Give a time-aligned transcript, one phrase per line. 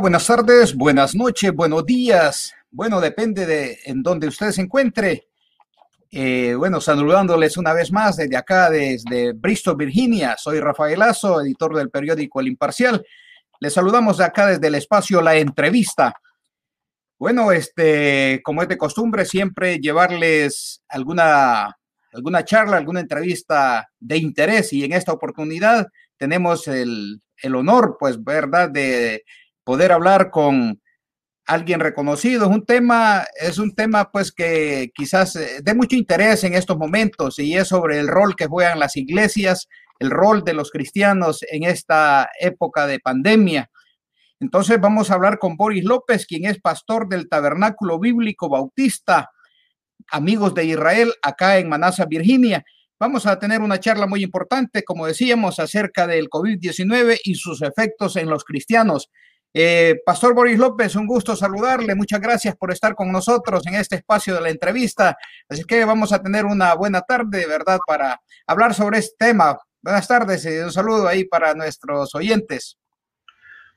[0.00, 2.54] Buenas tardes, buenas noches, buenos días.
[2.70, 5.28] Bueno, depende de en donde usted se encuentre.
[6.10, 10.36] Eh, bueno, saludándoles una vez más desde acá, desde Bristol, Virginia.
[10.36, 13.06] Soy Rafael Lazo, editor del periódico El Imparcial.
[13.58, 16.12] Les saludamos de acá desde el espacio La Entrevista.
[17.18, 21.74] Bueno, este, como es de costumbre, siempre llevarles alguna,
[22.12, 25.86] alguna charla, alguna entrevista de interés y en esta oportunidad
[26.18, 29.24] tenemos el, el honor, pues, verdad, de
[29.66, 30.80] poder hablar con
[31.44, 32.46] alguien reconocido.
[32.46, 36.78] Es un tema, es un tema pues que quizás eh, de mucho interés en estos
[36.78, 41.40] momentos y es sobre el rol que juegan las iglesias, el rol de los cristianos
[41.50, 43.68] en esta época de pandemia.
[44.38, 49.30] Entonces vamos a hablar con Boris López, quien es pastor del Tabernáculo Bíblico Bautista,
[50.12, 52.64] amigos de Israel, acá en Manasa, Virginia.
[53.00, 58.14] Vamos a tener una charla muy importante, como decíamos, acerca del COVID-19 y sus efectos
[58.14, 59.10] en los cristianos.
[59.58, 61.94] Eh, Pastor Boris López, un gusto saludarle.
[61.94, 65.16] Muchas gracias por estar con nosotros en este espacio de la entrevista.
[65.48, 69.58] Así que vamos a tener una buena tarde, ¿verdad?, para hablar sobre este tema.
[69.80, 72.76] Buenas tardes y un saludo ahí para nuestros oyentes.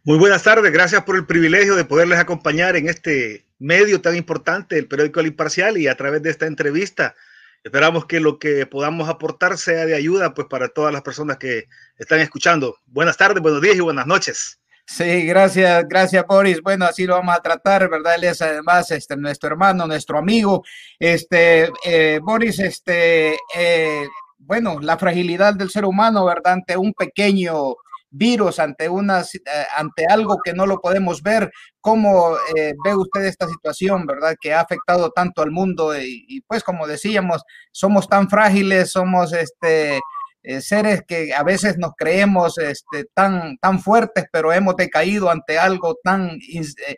[0.03, 4.77] Muy buenas tardes, gracias por el privilegio de poderles acompañar en este medio tan importante,
[4.77, 7.16] el periódico El Imparcial, y a través de esta entrevista.
[7.63, 11.69] Esperamos que lo que podamos aportar sea de ayuda pues para todas las personas que
[11.97, 12.75] están escuchando.
[12.85, 14.59] Buenas tardes, buenos días y buenas noches.
[14.92, 16.64] Sí, gracias, gracias Boris.
[16.64, 18.16] Bueno, así lo vamos a tratar, ¿verdad?
[18.16, 20.64] Él es además este, nuestro hermano, nuestro amigo.
[20.98, 24.08] Este, eh, Boris, este, eh,
[24.40, 26.54] bueno, la fragilidad del ser humano, ¿verdad?
[26.54, 27.76] Ante un pequeño
[28.09, 31.52] virus, ante, una, eh, ante algo que no lo podemos ver.
[31.80, 32.36] ¿Cómo
[32.84, 34.36] ve usted esta situación, verdad?
[34.42, 39.34] Que ha afectado tanto al mundo y, y pues como decíamos, somos tan frágiles, somos
[39.34, 40.00] este
[40.42, 45.59] eh, seres que a veces nos creemos este, tan, tan fuertes, pero hemos decaído ante
[45.59, 46.97] algo tan, eh,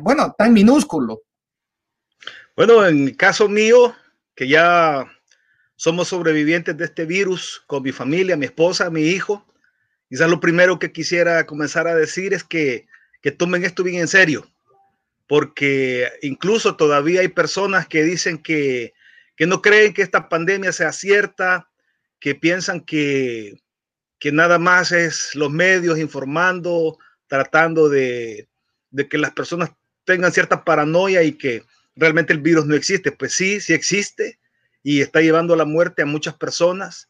[0.00, 1.22] bueno, tan minúsculo.
[2.54, 3.94] Bueno, en el caso mío,
[4.34, 5.06] que ya
[5.76, 9.46] somos sobrevivientes de este virus con mi familia, mi esposa, mi hijo,
[10.08, 12.86] quizás lo primero que quisiera comenzar a decir es que,
[13.22, 14.50] que tomen esto bien en serio,
[15.26, 18.94] porque incluso todavía hay personas que dicen que,
[19.36, 21.68] que no creen que esta pandemia sea cierta,
[22.26, 23.62] que piensan que,
[24.18, 26.98] que nada más es los medios informando,
[27.28, 28.48] tratando de,
[28.90, 29.70] de que las personas
[30.04, 31.62] tengan cierta paranoia y que
[31.94, 33.12] realmente el virus no existe.
[33.12, 34.40] Pues sí, sí existe
[34.82, 37.08] y está llevando a la muerte a muchas personas.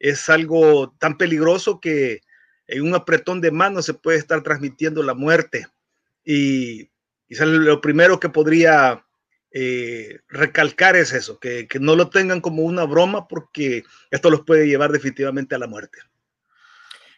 [0.00, 2.22] Es algo tan peligroso que
[2.66, 5.68] en un apretón de manos se puede estar transmitiendo la muerte.
[6.24, 6.90] Y
[7.28, 9.05] quizás lo primero que podría
[9.58, 14.66] eh, recalcar es eso, que, no lo tengan como una broma porque esto los puede
[14.68, 15.98] llevar definitivamente a la muerte.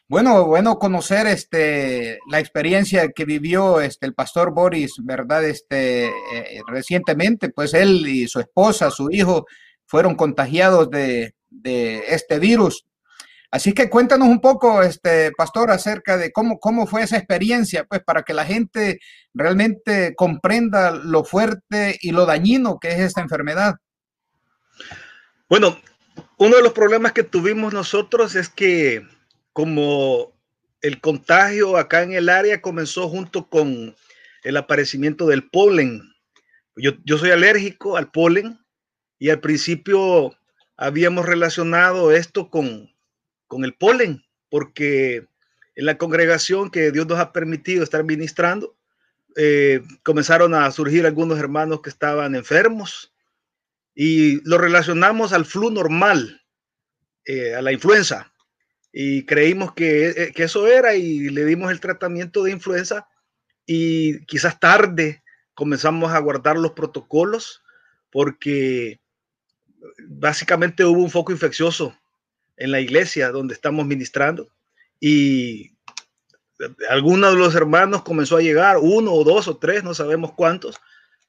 [0.07, 5.45] Bueno, bueno conocer este la experiencia que vivió este el pastor Boris, ¿verdad?
[5.47, 9.45] Este eh, recientemente, pues él y su esposa, su hijo
[9.85, 12.87] fueron contagiados de, de este virus.
[13.51, 18.03] Así que cuéntanos un poco, este pastor, acerca de cómo, cómo fue esa experiencia, pues
[18.05, 19.01] para que la gente
[19.33, 23.77] realmente comprenda lo fuerte y lo dañino que es esta enfermedad.
[25.49, 25.79] Bueno,
[26.37, 29.07] uno de los problemas que tuvimos nosotros es que
[29.55, 30.33] como
[30.83, 33.97] el contagio acá en el área comenzó junto con
[34.45, 36.03] el aparecimiento del polen.
[36.77, 38.59] Yo, yo soy alérgico al polen
[39.19, 40.37] y al principio
[40.77, 42.91] habíamos relacionado esto con
[43.49, 45.27] con el polen, porque
[45.75, 48.77] en la congregación que Dios nos ha permitido estar ministrando,
[49.37, 53.13] eh, comenzaron a surgir algunos hermanos que estaban enfermos
[53.95, 56.43] y lo relacionamos al flu normal,
[57.25, 58.33] eh, a la influenza,
[58.93, 63.09] y creímos que, eh, que eso era y le dimos el tratamiento de influenza
[63.67, 65.23] y quizás tarde
[65.55, 67.63] comenzamos a guardar los protocolos
[68.11, 69.01] porque
[70.09, 71.97] básicamente hubo un foco infeccioso
[72.59, 74.49] en la iglesia donde estamos ministrando
[75.01, 75.73] y
[76.91, 80.81] algunos de los hermanos comenzó a llegar, uno o dos o tres, no sabemos cuántos,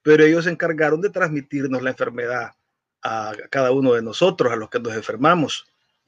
[0.01, 2.51] pero ellos se encargaron de transmitirnos la enfermedad
[3.03, 5.67] a cada uno de nosotros, a los que nos enfermamos.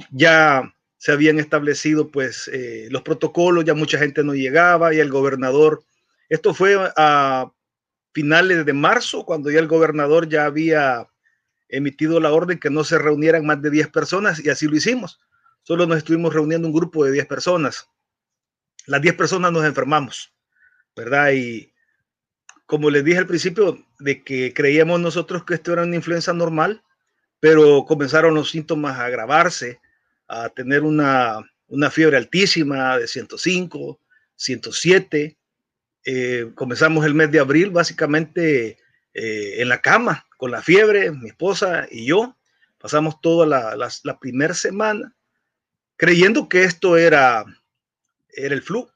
[0.10, 5.10] Ya se habían establecido pues eh, los protocolos, ya mucha gente no llegaba y el
[5.10, 5.84] gobernador,
[6.30, 7.52] esto fue a
[8.14, 11.08] finales de marzo, cuando ya el gobernador ya había
[11.72, 15.20] emitido la orden que no se reunieran más de 10 personas y así lo hicimos.
[15.64, 17.88] Solo nos estuvimos reuniendo un grupo de 10 personas.
[18.86, 20.34] Las 10 personas nos enfermamos,
[20.96, 21.32] ¿verdad?
[21.32, 21.74] Y
[22.66, 26.84] como les dije al principio, de que creíamos nosotros que esto era una influenza normal,
[27.40, 29.80] pero comenzaron los síntomas a agravarse,
[30.28, 34.00] a tener una, una fiebre altísima de 105,
[34.36, 35.38] 107,
[36.04, 38.78] Eh, comenzamos el mes de abril básicamente
[39.14, 42.38] eh, en la cama, con la fiebre, mi esposa y yo.
[42.78, 45.16] Pasamos toda la, la, primera semana
[45.98, 47.46] creyendo que esto era,
[48.30, 48.90] era el flu,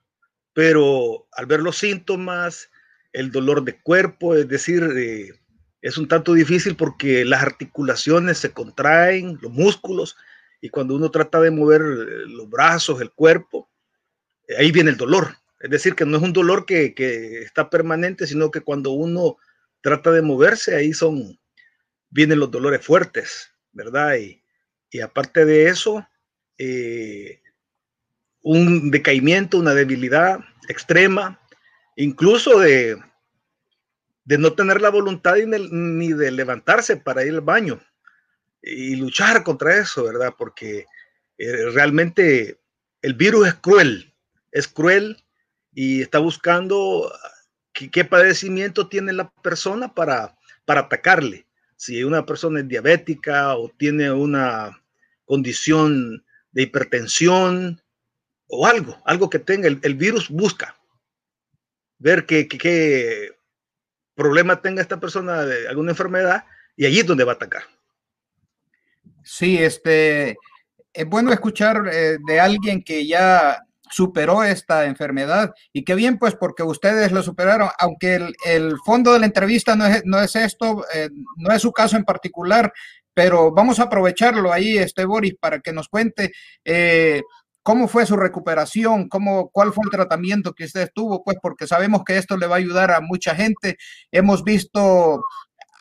[0.54, 2.72] pero al ver los síntomas,
[3.14, 5.34] el dolor de cuerpo, es decir, eh,
[5.82, 10.18] es un tanto difícil porque las articulaciones se contraen, los músculos,
[10.62, 13.70] y cuando uno trata de mover eh, los brazos, el cuerpo,
[14.58, 15.36] ahí viene el dolor.
[15.60, 16.94] Es decir, que no es un dolor que,
[17.44, 19.38] está permanente, sino que cuando uno
[19.86, 21.40] trata de moverse, ahí son,
[22.10, 24.16] vienen los dolores fuertes, ¿verdad?
[24.16, 24.42] Y,
[25.00, 26.08] aparte de eso,
[28.42, 30.40] un decaimiento, una debilidad
[30.70, 31.40] extrema,
[31.96, 32.98] incluso de,
[34.24, 37.80] de no tener la voluntad ni de levantarse para ir al baño
[38.64, 40.34] y luchar contra eso, ¿verdad?
[40.36, 40.88] Porque
[41.38, 42.60] eh, realmente
[43.04, 44.16] el virus es cruel,
[44.52, 45.24] es cruel
[45.76, 47.14] y está buscando
[47.76, 51.46] qué, padecimiento tiene la persona para, para atacarle.
[51.76, 54.82] Si una persona es diabética o tiene una
[55.26, 57.82] condición de hipertensión
[58.48, 60.76] o algo, algo que tenga, el, el virus busca
[62.00, 63.36] ver qué, qué,
[64.16, 66.46] problema tenga esta persona de alguna enfermedad
[66.76, 67.64] y allí es donde va a atacar.
[69.24, 70.38] Sí, este,
[70.94, 76.36] es bueno escuchar eh, de alguien que ya superó esta enfermedad y qué bien pues
[76.36, 80.86] porque ustedes lo superaron, aunque el, fondo de la entrevista no es, no es esto,
[80.94, 82.72] eh, no es su caso en particular,
[83.14, 86.32] pero vamos a aprovecharlo ahí, este Boris, para que nos cuente
[86.64, 87.22] eh,
[87.66, 89.10] ¿Cómo fue su recuperación?
[89.10, 91.24] ¿Cómo, ¿Cuál fue el tratamiento que usted tuvo?
[91.24, 93.78] Pues porque sabemos que esto le va a ayudar a mucha gente.
[94.12, 95.24] Hemos visto,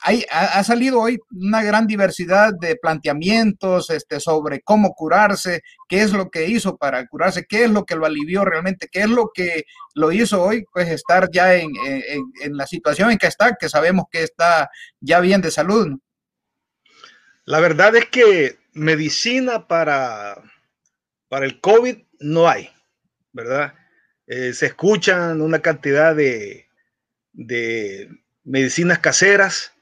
[0.06, 6.12] hay, ha, salido hoy una gran diversidad de planteamientos este, sobre cómo curarse, qué es
[6.12, 9.30] lo que hizo para curarse, qué es lo que lo alivió realmente, qué es lo
[9.32, 9.64] que
[9.94, 11.72] lo hizo hoy, pues estar ya en,
[12.50, 14.68] la situación en que está, que sabemos que está
[15.00, 15.88] ya bien de salud.
[17.46, 20.36] La verdad es que medicina para
[21.28, 22.68] para el COVID no hay,
[23.32, 23.72] ¿verdad?
[24.26, 26.68] Eh, se escuchan una cantidad de
[28.44, 29.73] medicinas caseras,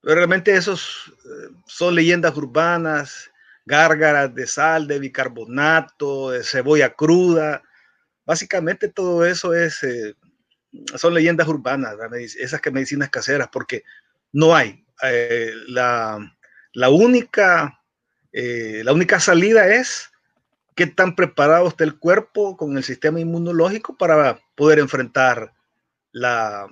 [0.00, 3.30] pero realmente esos eh, son leyendas urbanas,
[3.66, 7.62] gárgaras de sal, de bicarbonato, de cebolla cruda.
[8.24, 10.14] Básicamente todo eso es, eh,
[10.96, 11.96] son leyendas urbanas,
[12.38, 13.84] esas que medicinas caseras, porque
[14.32, 14.84] no hay.
[15.68, 16.18] la,
[16.72, 17.80] la, única,
[18.32, 20.10] la única salida es
[20.76, 25.52] qué tan preparado el cuerpo con el sistema inmunológico para poder enfrentar
[26.12, 26.68] la,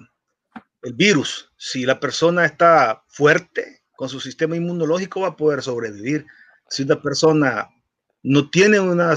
[0.82, 1.50] el virus.
[1.56, 6.26] Si la persona está fuerte con su sistema inmunológico, va a poder sobrevivir.
[6.68, 7.68] Si una persona
[8.22, 9.16] no tiene una,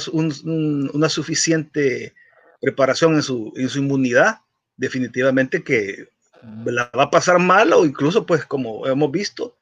[1.09, 2.13] suficiente
[2.61, 4.39] preparación en su, en su inmunidad,
[4.77, 6.09] definitivamente que
[6.65, 9.55] la va a pasar mal o incluso, pues como hemos visto,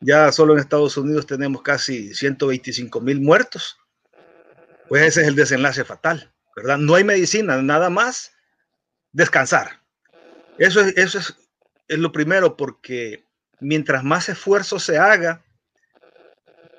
[0.00, 3.78] ya solo en Estados Unidos tenemos casi 125 mil muertos
[4.88, 6.78] pues ese es el desenlace fatal, ¿verdad?
[6.78, 8.32] No hay medicina, nada más
[9.12, 9.80] descansar.
[10.58, 11.34] Eso es, eso es,
[11.98, 13.24] lo primero, porque
[13.60, 15.42] mientras más esfuerzo se haga,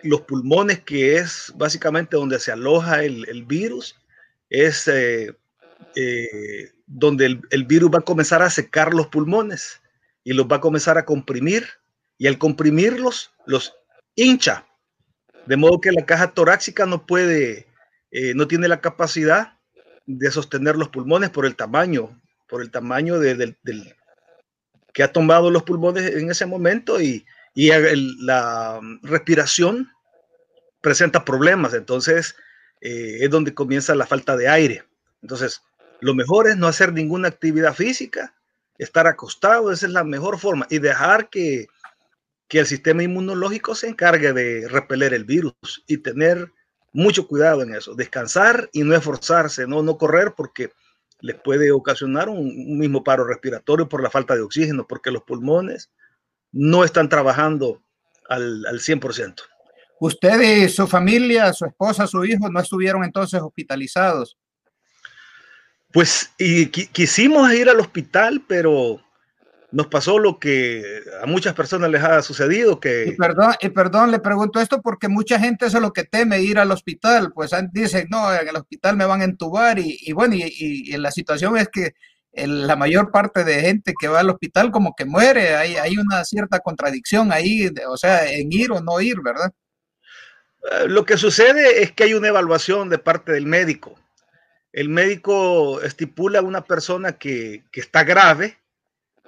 [0.03, 3.96] los pulmones, que es básicamente donde se aloja el, virus,
[4.50, 5.36] es eh,
[5.96, 9.82] eh, donde el, el, virus va a comenzar a secar los pulmones
[10.24, 11.67] y los va a comenzar a comprimir,
[12.17, 13.75] y al comprimirlos, los
[14.15, 14.67] hincha,
[15.48, 17.67] de modo que la caja torácica no puede
[18.17, 19.58] eh, no tiene la capacidad
[20.05, 22.17] de sostener los pulmones por el tamaño,
[22.48, 23.58] por el tamaño del,
[24.94, 27.25] que ha tomado los pulmones en ese momento y,
[27.58, 29.90] la respiración
[30.82, 31.74] presenta problemas.
[31.74, 32.36] Entonces
[32.82, 34.84] eh, es donde comienza la falta de aire.
[35.22, 35.62] Entonces,
[36.02, 38.36] lo mejor es no hacer ninguna actividad física,
[38.78, 41.68] estar acostado, esa es la mejor forma, y dejar que,
[42.48, 46.52] que el sistema inmunológico se encargue de repeler el virus y tener
[46.94, 50.72] mucho cuidado en eso, descansar y no esforzarse, no, no correr porque
[51.22, 55.91] les puede ocasionar un, mismo paro respiratorio por la falta de oxígeno, porque los pulmones
[56.51, 57.84] no están trabajando
[58.29, 59.36] al, al 100%.
[60.00, 64.38] ¿Usted y su familia, su esposa, su hijo no estuvieron entonces hospitalizados?
[65.91, 69.01] Pues y quisimos ir al hospital, pero
[69.75, 73.08] nos pasó lo que a muchas personas les ha sucedido que...
[73.10, 76.41] Y perdón, y perdón, le pregunto esto porque mucha gente eso es lo que teme
[76.41, 80.36] ir al hospital, pues dicen, no, en el hospital me van a entubar y, bueno,
[80.36, 81.94] y, y, la situación es que
[82.32, 86.24] la mayor parte de gente que va al hospital como que muere, hay, hay una
[86.24, 89.51] cierta contradicción ahí, o sea, en ir o no ir, ¿verdad?
[90.72, 93.96] Eh, lo que sucede es que hay una evaluación de parte del médico
[94.75, 98.58] el médico estipula a una persona que, está grave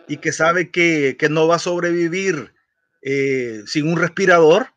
[0.07, 2.53] y que sabe que, no va a sobrevivir
[3.01, 4.67] eh, sin un respirador.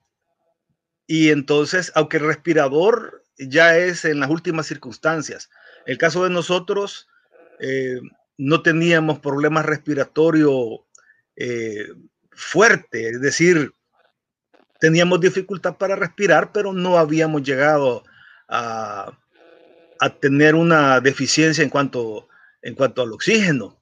[1.06, 5.50] Y entonces, aunque el respirador ya es en las últimas circunstancias,
[5.86, 7.08] el caso de nosotros,
[7.58, 8.00] eh,
[8.36, 10.80] no teníamos problemas respiratorios
[11.36, 11.88] eh,
[12.30, 13.74] fuertes, es decir,
[14.78, 18.02] teníamos dificultad para respirar, pero no habíamos llegado
[18.48, 19.16] a,
[20.20, 22.28] tener una deficiencia en cuanto,
[22.62, 23.79] en cuanto al oxígeno.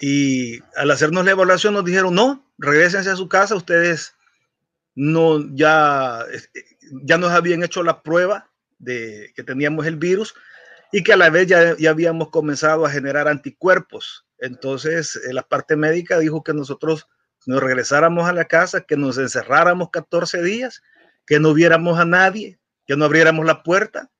[0.00, 4.14] Y al hacernos la evaluación nos dijeron, no, regresense a su casa, ustedes
[4.94, 6.24] no, ya,
[7.04, 10.34] ya nos habían hecho la prueba de que teníamos el virus
[10.90, 14.26] y que a la vez ya, ya habíamos comenzado a generar anticuerpos.
[14.38, 17.06] Entonces, eh, la parte médica dijo que nosotros
[17.46, 20.82] nos regresáramos a la casa, que nos encerráramos 14 días,
[21.26, 24.10] que no viéramos a nadie, que no abriéramos la puerta.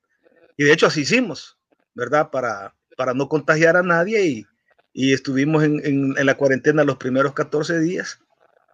[0.57, 1.59] Y de hecho así hicimos,
[1.95, 2.31] ¿verdad?
[2.31, 4.47] Para, para no contagiar a nadie y,
[4.93, 8.21] y estuvimos en, en, la cuarentena los primeros 14 días.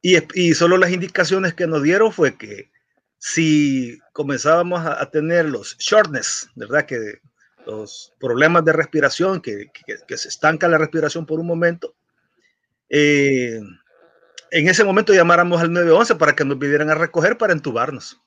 [0.03, 2.71] Y, y, solo las indicaciones que nos dieron fue que
[3.19, 6.87] si comenzábamos a, a tener los shortness, ¿verdad?
[6.87, 7.21] Que
[7.67, 11.95] los problemas de respiración, que, que, que se estanca la respiración por un momento,
[12.89, 13.61] eh,
[14.51, 18.21] en ese momento llamáramos al 911 para que nos vinieran a recoger para entubarnos.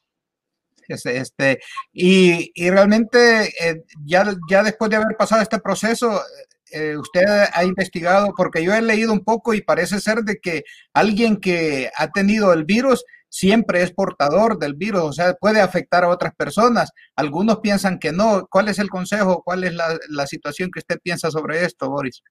[0.87, 1.59] Este, este
[1.93, 6.21] y, y, realmente eh, ya, ya después de haber pasado este proceso,
[6.71, 7.23] eh, usted
[7.53, 11.89] ha investigado, porque yo he leído un poco y parece ser de que alguien que
[11.95, 16.33] ha tenido el virus siempre es portador del virus, o sea, puede afectar a otras
[16.35, 16.91] personas.
[17.15, 18.47] Algunos piensan que no.
[18.49, 19.43] ¿Cuál es el consejo?
[19.43, 22.23] ¿Cuál es la, la situación que usted piensa sobre esto, Boris?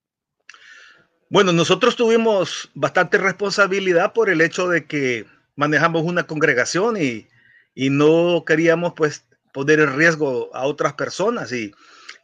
[1.30, 5.26] Bueno, nosotros tuvimos bastante responsabilidad por el hecho de que
[5.56, 7.28] manejamos una congregación y,
[7.74, 11.72] no queríamos pues poner en riesgo a otras personas y,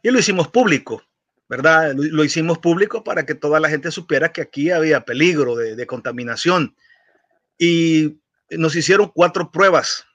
[0.03, 1.03] lo hicimos público,
[1.47, 1.93] ¿verdad?
[1.95, 6.75] Lo, hicimos público para que toda la gente supiera que aquí había peligro de, contaminación.
[7.57, 10.05] Y nos hicieron cuatro pruebas.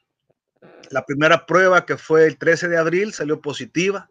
[0.91, 4.09] La primera prueba que fue el 13 de abril salió positiva.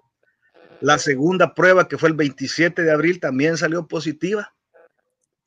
[0.81, 4.53] La segunda prueba que fue el 27 de abril también salió positiva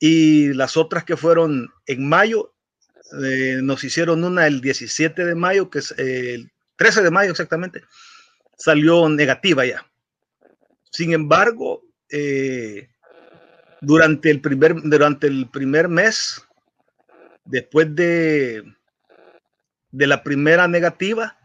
[0.05, 2.53] y las otras que fueron en mayo,
[3.23, 7.83] eh, nos hicieron una el 17 de mayo, que es el 13 de mayo exactamente,
[8.57, 9.89] salió negativa ya.
[10.93, 12.87] Sin embargo, eh,
[13.81, 16.39] durante, el primer, durante el primer mes,
[17.45, 18.63] después de,
[19.91, 21.35] de la primera negativa,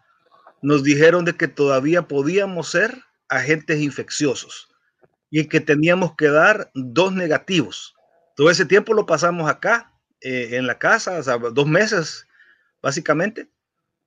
[0.61, 4.69] nos dijeron de que todavía podíamos ser agentes infecciosos
[5.31, 7.95] y que teníamos que dar dos negativos.
[8.37, 12.27] Todo ese tiempo lo pasamos acá, eh, en la casa, dos meses
[12.83, 13.49] básicamente,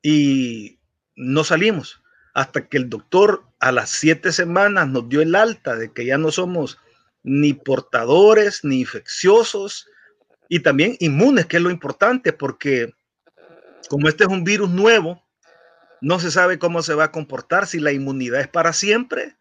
[0.04, 0.80] y
[1.16, 2.01] no salimos
[2.34, 6.18] hasta que el doctor a las siete semanas nos dio el alta de que ya
[6.18, 6.80] no somos
[7.24, 9.88] ni portadores, ni infecciosos,
[10.50, 12.94] y también inmunes, que es lo importante, porque
[13.90, 15.24] como este es un virus nuevo,
[16.02, 19.36] no se sabe cómo se va a comportar, si la inmunidad es para siempre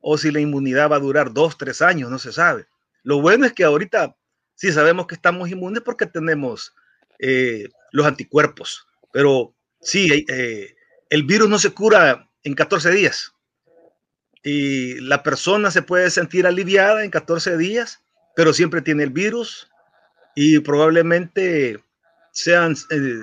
[0.00, 2.66] o si la inmunidad va a durar dos, tres años, no se sabe.
[3.02, 4.16] Lo bueno es que ahorita
[4.54, 6.74] sí sabemos que estamos inmunes porque tenemos
[7.18, 10.74] eh, los anticuerpos, pero sí, eh,
[11.10, 13.32] el virus no se cura en 14 días
[14.42, 18.00] y la persona se puede sentir aliviada en 14 días,
[18.36, 19.68] pero siempre tiene el virus
[20.34, 21.82] y probablemente
[22.32, 23.18] sean eh,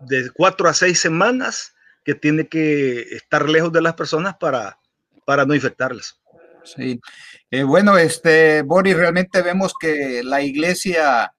[0.00, 1.74] de 4 a 6 semanas
[2.04, 4.78] que tiene que estar lejos de las personas para,
[5.26, 6.18] para no infectarlas.
[6.64, 7.00] Sí.
[7.50, 11.34] Eh, bueno, este, Boris, realmente vemos que la iglesia,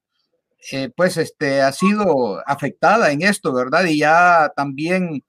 [0.71, 3.85] eh, pues, este, ha sido afectada en esto, ¿verdad?
[3.85, 5.23] Y ya también,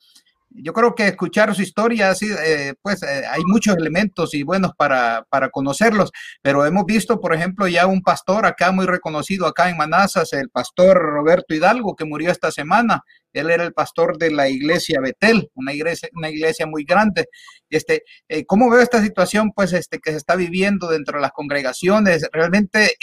[0.50, 5.24] yo creo que escuchar su historia, así, eh, pues, hay muchos elementos y buenos para,
[5.30, 6.10] para conocerlos,
[6.42, 10.50] pero hemos visto, por ejemplo, ya un pastor acá muy reconocido acá en Manazas, el
[10.50, 15.50] pastor Roberto Hidalgo, que murió esta semana, él era el pastor de la iglesia Betel,
[15.54, 17.26] una iglesia, una iglesia muy grande.
[17.68, 21.32] Este, eh, ¿Cómo veo esta situación pues, este, que se está viviendo dentro de las
[21.32, 22.28] congregaciones?
[22.32, 22.96] ¿Realmente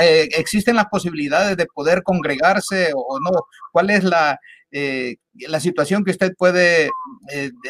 [0.00, 3.30] eh, existen las posibilidades de poder congregarse o, no?
[3.72, 4.38] ¿Cuál es la,
[4.70, 5.16] eh,
[5.48, 6.88] la situación que usted puede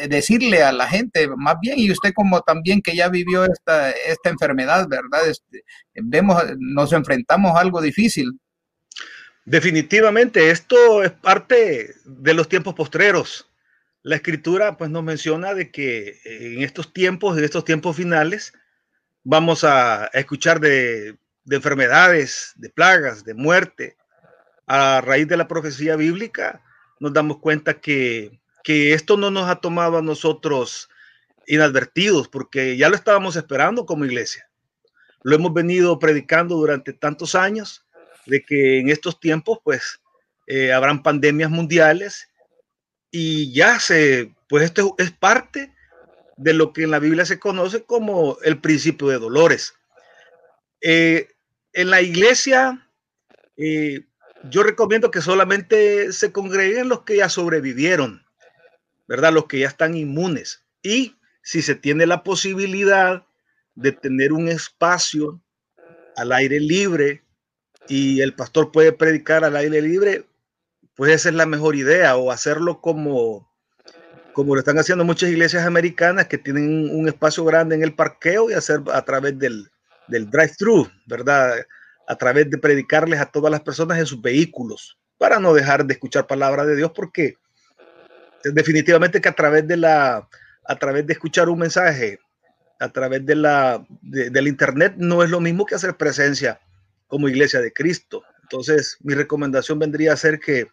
[0.07, 1.27] decirle a la gente?
[1.37, 5.27] Más bien, y usted como también que ya vivió esta, esta enfermedad, ¿verdad?
[5.27, 5.63] Este,
[5.95, 8.39] vemos, nos enfrentamos a algo difícil.
[9.45, 13.47] Definitivamente, esto es parte de los tiempos postreros.
[14.01, 18.53] La escritura pues nos menciona de que en estos tiempos, en estos tiempos finales,
[19.23, 21.17] vamos a escuchar de,
[21.49, 23.97] enfermedades, de plagas, de muerte.
[24.65, 26.63] A raíz de la profecía bíblica,
[26.99, 30.89] nos damos cuenta que, esto no nos ha tomado a nosotros
[31.45, 34.49] inadvertidos, porque ya lo estábamos esperando como iglesia.
[35.21, 37.84] Lo hemos venido predicando durante tantos años
[38.25, 40.01] de que en estos tiempos, pues,
[40.47, 42.29] eh, habrán pandemias mundiales
[43.11, 45.73] y ya se, pues esto es parte
[46.37, 49.73] de lo que en la Biblia se conoce como el principio de dolores.
[50.81, 51.29] Eh,
[51.73, 52.89] en la iglesia,
[53.57, 54.05] eh,
[54.49, 58.25] yo recomiendo que solamente se congreguen los que ya sobrevivieron,
[59.07, 59.33] ¿verdad?
[59.33, 60.63] Los que ya están inmunes.
[60.83, 63.25] Y si se tiene la posibilidad
[63.75, 65.41] de tener un espacio
[66.15, 67.24] al aire libre
[67.87, 70.25] y el pastor puede predicar al aire libre,
[70.95, 73.49] pues esa es la mejor idea, o hacerlo como,
[74.33, 78.49] como lo están haciendo muchas iglesias americanas que tienen un espacio grande en el parqueo
[78.49, 79.69] y hacer a través del,
[80.07, 81.55] del drive-thru, ¿verdad?
[82.07, 85.93] A través de predicarles a todas las personas en sus vehículos, para no dejar de
[85.93, 87.35] escuchar palabra de Dios, porque
[88.43, 90.27] definitivamente que a través de la,
[90.65, 92.19] a través de escuchar un mensaje,
[92.79, 96.59] a través de la, del internet, no es lo mismo que hacer presencia
[97.07, 98.23] como iglesia de Cristo.
[98.43, 100.67] Entonces, mi recomendación vendría a ser que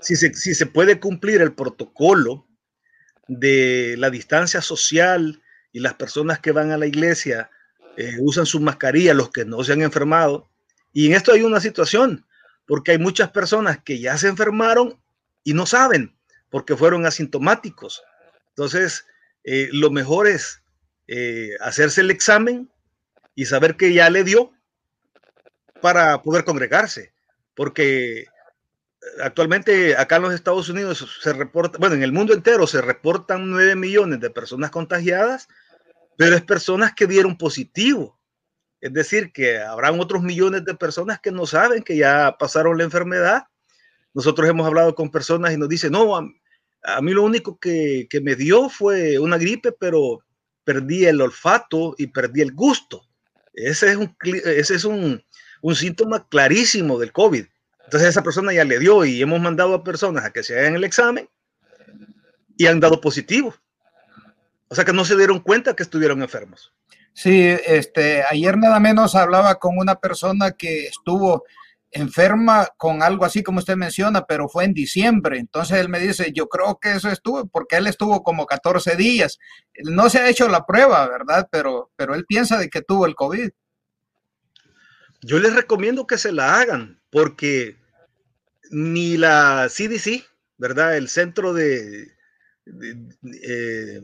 [0.00, 2.46] si se, si se puede cumplir el protocolo
[3.28, 5.42] de la distancia social
[5.72, 7.50] y las personas que van a la iglesia
[7.96, 10.48] eh, usan su mascarilla, los que no se han enfermado.
[10.92, 12.26] Y en esto hay una situación,
[12.66, 15.00] porque hay muchas personas que ya se enfermaron
[15.44, 16.16] y no saben,
[16.48, 18.02] porque fueron asintomáticos.
[18.48, 19.06] Entonces,
[19.44, 20.62] eh, lo mejor es
[21.08, 22.70] eh, hacerse el examen
[23.34, 24.52] y saber que ya le dio
[25.80, 27.12] para poder congregarse,
[27.54, 28.26] porque
[29.22, 33.50] actualmente acá en los Estados Unidos se reporta, bueno, en el mundo entero se reportan
[33.50, 35.48] 9 millones de personas contagiadas
[36.20, 38.20] pero es personas que dieron positivo.
[38.78, 42.84] Es decir, que habrán otros millones de personas que no saben que ya pasaron la
[42.84, 43.44] enfermedad.
[44.12, 48.20] Nosotros hemos hablado con personas y nos dicen, no, a, mí lo único que, que,
[48.20, 50.22] me dio fue una gripe, pero
[50.62, 53.08] perdí el olfato y perdí el gusto.
[53.54, 55.24] Ese es un, ese es un,
[55.60, 57.46] un síntoma clarísimo del COVID.
[57.84, 60.76] Entonces esa persona ya le dio y hemos mandado a personas a que se hagan
[60.76, 61.28] el examen
[62.56, 63.54] y han dado positivo.
[64.68, 66.72] O sea que no se dieron cuenta que estuvieron enfermos.
[67.12, 71.44] Sí, este, ayer nada menos hablaba con una persona que estuvo
[71.92, 75.38] enferma con algo así como usted menciona, pero fue en diciembre.
[75.38, 79.38] Entonces él me dice, yo creo que eso estuvo, porque él estuvo como 14 días.
[79.82, 81.48] No se ha hecho la prueba, ¿verdad?
[81.50, 83.50] Pero, pero él piensa de que tuvo el COVID.
[85.22, 87.76] Yo les recomiendo que se la hagan, porque
[88.70, 90.24] ni la CDC,
[90.56, 90.96] ¿verdad?
[90.96, 92.08] El Centro de,
[92.66, 94.00] eh,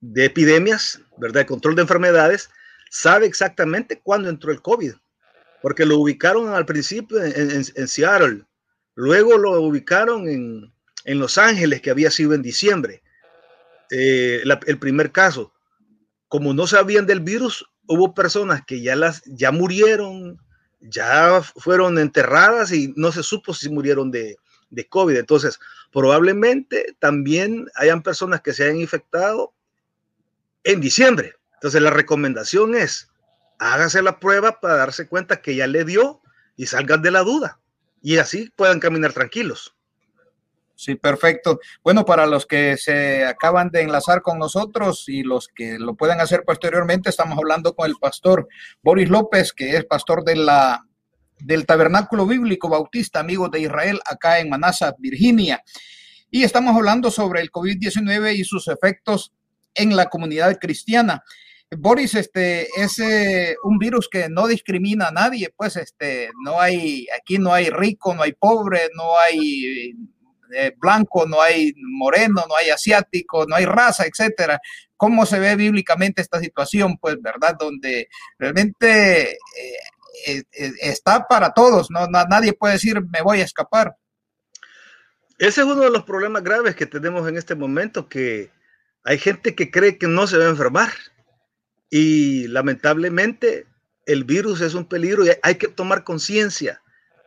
[0.00, 1.42] de epidemias, ¿verdad?
[1.42, 2.50] De control de enfermedades,
[2.90, 4.92] sabe exactamente cuándo entró el COVID,
[5.62, 8.44] porque lo ubicaron al principio en, Seattle,
[8.94, 10.72] luego lo ubicaron en,
[11.18, 13.02] Los Ángeles, que había sido en diciembre,
[13.90, 15.52] eh, el primer caso.
[16.28, 20.38] Como no sabían del virus, hubo personas que ya, las, ya murieron,
[20.80, 24.36] ya fueron enterradas y no se supo si murieron de,
[24.70, 25.16] de COVID.
[25.16, 25.58] Entonces,
[25.92, 29.52] probablemente también hayan personas que se hayan infectado
[30.64, 31.34] en diciembre.
[31.54, 33.10] Entonces la recomendación es,
[33.58, 36.22] hágase la prueba para darse cuenta que ya le dio
[36.56, 37.60] y salgan de la duda
[38.02, 39.76] y así puedan caminar tranquilos.
[40.80, 41.60] Sí, perfecto.
[41.84, 46.22] Bueno, para los que se acaban de enlazar con nosotros y los que lo puedan
[46.22, 48.48] hacer posteriormente, estamos hablando con el pastor
[48.82, 54.94] Boris López, que es pastor del Tabernáculo Bíblico Bautista, Amigos de Israel, acá en Manassa,
[54.98, 55.62] Virginia.
[56.30, 59.34] Y estamos hablando sobre el COVID-19 y sus efectos
[59.74, 61.22] en la comunidad cristiana.
[61.76, 67.06] Boris, este es eh, un virus que no discrimina a nadie, pues este no hay
[67.20, 69.94] aquí no hay rico, no hay pobre, no hay
[70.52, 74.60] eh, blanco, no hay moreno, no hay asiático, no hay raza, etcétera.
[74.96, 76.98] ¿Cómo se ve bíblicamente esta situación?
[76.98, 77.56] Pues, ¿verdad?
[77.58, 78.08] Donde
[78.38, 80.42] realmente eh,
[80.80, 82.06] está para todos, ¿no?
[82.06, 83.96] Nadie puede decir me voy a escapar.
[85.38, 88.50] Ese es uno de los problemas graves que tenemos en este momento, que
[89.04, 90.90] hay gente que cree que no se va a enfermar
[91.88, 93.66] y lamentablemente
[94.06, 96.82] el virus es un peligro y hay que tomar conciencia.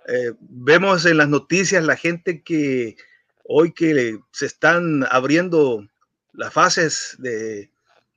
[0.07, 2.97] Eh, vemos en las noticias la gente que
[3.43, 5.87] hoy que se están abriendo
[6.33, 7.69] las fases de,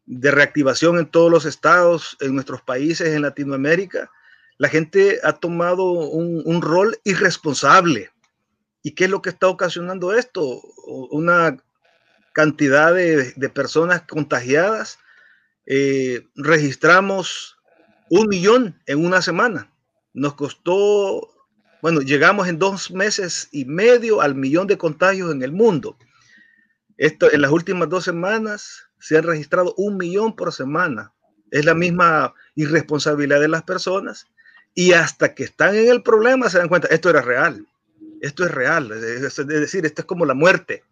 [0.07, 4.11] reactivación en todos los estados, en nuestros países, en Latinoamérica,
[4.59, 8.11] la gente ha tomado un, rol irresponsable.
[8.83, 10.62] ¿Y qué es lo que está ocasionando esto?
[11.11, 11.57] Una
[12.33, 14.99] cantidad de, personas contagiadas.
[15.67, 17.57] Eh, registramos
[18.09, 19.73] un millón en una semana.
[20.15, 21.36] Nos costó,
[21.83, 25.97] bueno, llegamos en dos meses y medio al millón de contagios en el mundo.
[26.97, 31.12] Esto en las últimas dos semanas se han registrado un millón por semana.
[31.51, 34.27] Es la misma irresponsabilidad de las personas
[34.75, 37.67] y hasta que están en el problema se dan cuenta, esto era real,
[38.21, 40.85] esto es real, es decir, esto es como la muerte,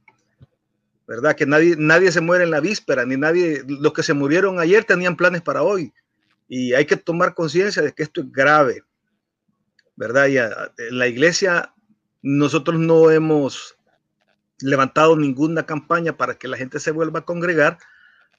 [1.06, 1.36] ¿verdad?
[1.36, 4.84] Que nadie, nadie se muere en la víspera, ni nadie, los que se murieron ayer
[4.84, 5.92] tenían planes para hoy
[6.48, 8.84] y hay que tomar conciencia de que esto es grave,
[9.96, 10.28] ¿verdad?
[10.28, 11.72] Y en la iglesia
[12.22, 13.76] nosotros no hemos
[14.60, 17.78] levantado ninguna campaña para que la gente se vuelva a congregar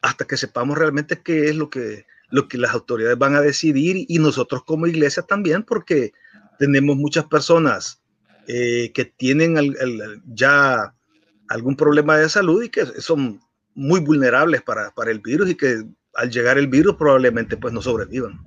[0.01, 4.05] hasta que sepamos realmente qué es lo que, lo que las autoridades van a decidir
[4.07, 6.13] y nosotros como iglesia también, porque
[6.59, 8.01] tenemos muchas personas
[8.47, 9.55] eh, que tienen
[10.27, 10.93] ya
[11.47, 13.39] algún problema de salud y que son
[13.73, 15.83] muy vulnerables para, para el virus y que
[16.15, 18.39] al llegar el virus probablemente pues no sobrevivan.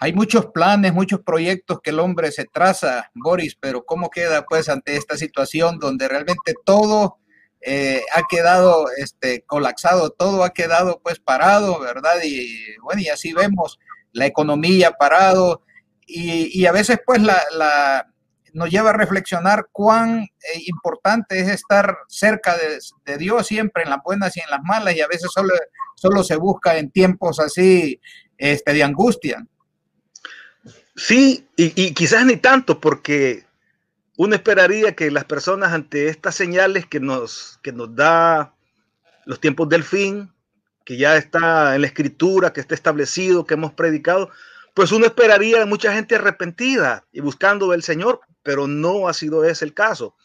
[0.00, 4.68] Hay muchos planes, muchos proyectos que el hombre se traza, Boris, pero ¿cómo queda pues
[4.68, 7.18] ante esta situación donde realmente todo
[7.60, 12.14] eh, ha quedado este, colapsado, todo ha quedado pues parado, ¿verdad?
[12.22, 13.80] Y bueno, y así vemos
[14.12, 15.62] la economía parado
[16.06, 18.06] y, a veces pues la,
[18.52, 24.02] nos lleva a reflexionar cuán eh, importante es estar cerca de, Dios siempre en las
[24.04, 25.54] buenas y en las malas y a veces solo,
[25.96, 28.00] solo se busca en tiempos así
[28.36, 29.44] este, de angustia.
[30.98, 33.46] Sí, y, quizás ni tanto, porque
[34.16, 38.56] uno esperaría que las personas ante estas señales que nos, que nos da
[39.24, 40.32] los tiempos del fin,
[40.84, 44.30] que ya está en la escritura, que está establecido, que hemos predicado,
[44.74, 49.66] pues uno esperaría mucha gente arrepentida y buscando del Señor, pero no ha sido ese
[49.66, 50.16] el caso.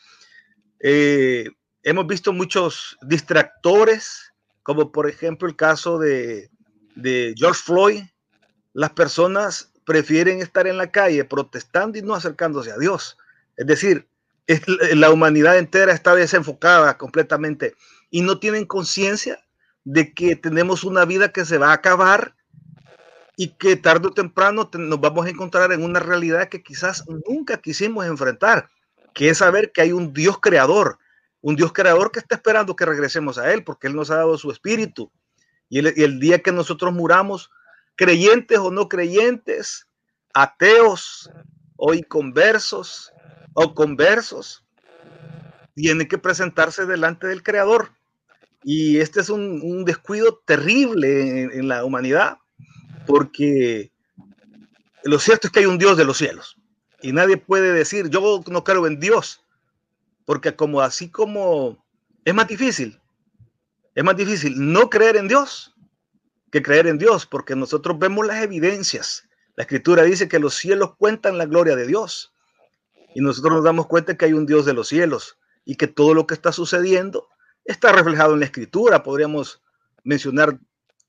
[0.80, 1.52] Eh,
[1.84, 4.34] hemos visto muchos distractores,
[4.64, 6.50] como por ejemplo el caso de,
[6.96, 8.04] de George Floyd.
[8.74, 13.18] Las personas prefieren estar en la calle protestando y no acercándose a Dios.
[13.58, 14.08] Es decir,
[14.94, 17.76] la humanidad entera está desenfocada completamente
[18.10, 19.44] y no tienen conciencia
[19.86, 22.36] de que tenemos una vida que se va a acabar
[23.36, 27.58] y que tarde o temprano nos vamos a encontrar en una realidad que quizás nunca
[27.58, 28.70] quisimos enfrentar,
[29.14, 31.00] que es saber que hay un Dios creador,
[31.42, 34.38] un Dios creador que está esperando que regresemos a Él, porque Él nos ha dado
[34.38, 35.12] su espíritu.
[35.70, 37.50] Y el, y el día que nosotros muramos,
[37.96, 39.88] creyentes o no creyentes,
[40.34, 41.30] ateos
[41.76, 43.12] o inconversos
[43.54, 44.64] o conversos,
[45.76, 47.92] tienen que presentarse delante del Creador.
[48.64, 52.38] Y este es un, descuido terrible en, la humanidad,
[53.06, 53.92] porque
[55.04, 56.58] lo cierto es que hay un Dios de los cielos.
[57.02, 59.44] Y nadie puede decir, yo no creo en Dios,
[60.26, 61.84] porque como así como
[62.24, 63.00] es más difícil,
[63.94, 65.73] es más difícil no creer en Dios
[66.54, 69.28] que creer en Dios, porque nosotros vemos las evidencias.
[69.56, 72.32] La escritura dice que los cielos cuentan la gloria de Dios.
[73.16, 76.14] Y nosotros nos damos cuenta que hay un Dios de los cielos y que todo
[76.14, 77.28] lo que está sucediendo
[77.66, 79.02] está reflejado en la escritura.
[79.02, 79.64] Podríamos
[80.04, 80.60] mencionar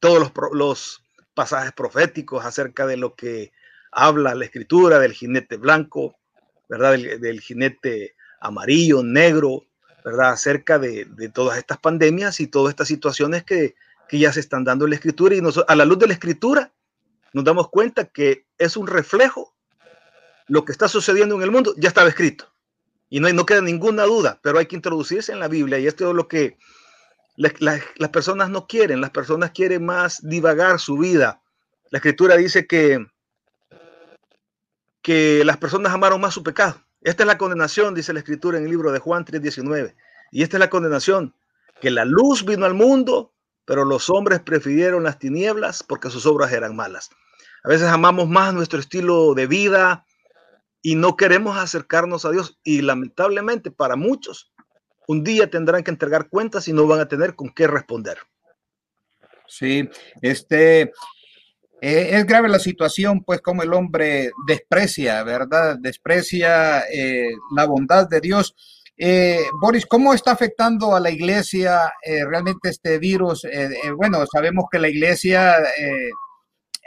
[0.01, 1.03] todos los,
[1.35, 3.53] pasajes proféticos acerca de lo que
[3.93, 6.17] habla la escritura del jinete blanco,
[6.71, 6.93] ¿verdad?
[6.93, 9.67] Del, jinete amarillo, negro,
[10.07, 10.31] ¿verdad?
[10.31, 13.75] Acerca de, de, todas estas pandemias y todas estas situaciones que
[14.09, 16.73] que ya se están dando la escritura y a la luz de la escritura
[17.33, 19.55] nos damos cuenta que es un reflejo
[20.47, 22.55] lo que está sucediendo en el mundo ya estaba escrito
[23.09, 26.09] y no, no queda ninguna duda, pero hay que introducirse en la Biblia y esto
[26.09, 26.57] es lo que
[27.37, 31.43] las personas no quieren, las personas quieren más divagar su vida.
[31.91, 33.07] La escritura dice que,
[35.03, 36.81] que las personas amaron más su pecado.
[37.01, 39.95] Esta es la condenación, dice la escritura en el libro de Juan 3:19.
[40.31, 41.35] Y esta es la condenación,
[41.81, 43.34] que la luz vino al mundo
[43.65, 47.11] pero los hombres prefirieron las tinieblas porque sus obras eran malas.
[47.63, 50.05] A veces amamos más nuestro estilo de vida
[50.83, 54.53] y no queremos acercarnos a Dios y lamentablemente para muchos
[55.07, 58.19] un día tendrán que entregar cuentas y no van a tener con qué responder.
[59.47, 59.89] Sí,
[60.23, 60.93] este
[61.81, 65.77] eh, es grave la situación, pues como el hombre desprecia, ¿verdad?
[65.79, 68.55] Desprecia eh, la bondad de Dios
[68.97, 73.45] eh, Boris, ¿cómo está afectando a la iglesia eh, realmente este virus?
[73.45, 75.57] Eh, bueno, sabemos que la iglesia,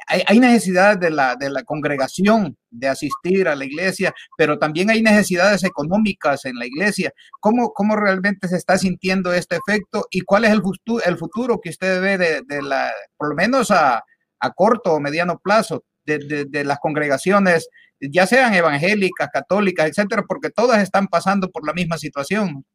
[0.07, 5.01] hay, necesidad de la, de la congregación de asistir a la iglesia, pero también hay
[5.01, 7.11] necesidades económicas en la iglesia.
[7.41, 11.59] ¿Cómo, cómo realmente se está sintiendo este efecto y cuál es el futuro, el futuro
[11.61, 14.01] que usted ve de, la, por lo menos a,
[14.39, 20.49] a corto o mediano plazo, de, de las congregaciones ya sean evangélicas, católicas, etcétera, porque
[20.49, 22.65] todas están pasando por la misma situación.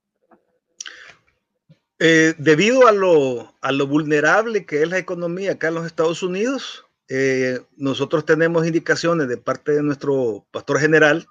[1.99, 6.23] Eh, debido a lo, a lo vulnerable que es la economía acá en los Estados
[6.23, 11.27] Unidos, eh, nosotros tenemos indicaciones de parte de nuestro pastor general,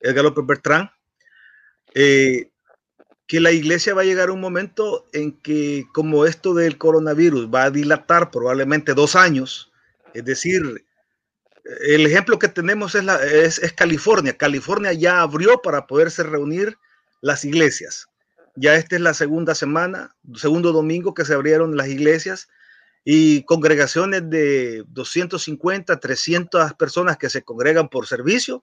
[0.00, 0.90] Edgar López Bertrán,
[1.94, 2.50] eh,
[3.26, 7.52] que la iglesia va a llegar a un momento en que como esto del coronavirus
[7.52, 9.70] va a dilatar probablemente dos años,
[10.14, 10.84] es decir,
[11.64, 14.36] el ejemplo que tenemos es, California.
[14.36, 16.76] California ya abrió para poderse reunir
[17.20, 18.08] las iglesias.
[18.54, 22.48] Ya esta es la segunda semana, segundo domingo que se abrieron las iglesias
[23.04, 28.62] y congregaciones de 250, 300 personas que se congregan por servicio.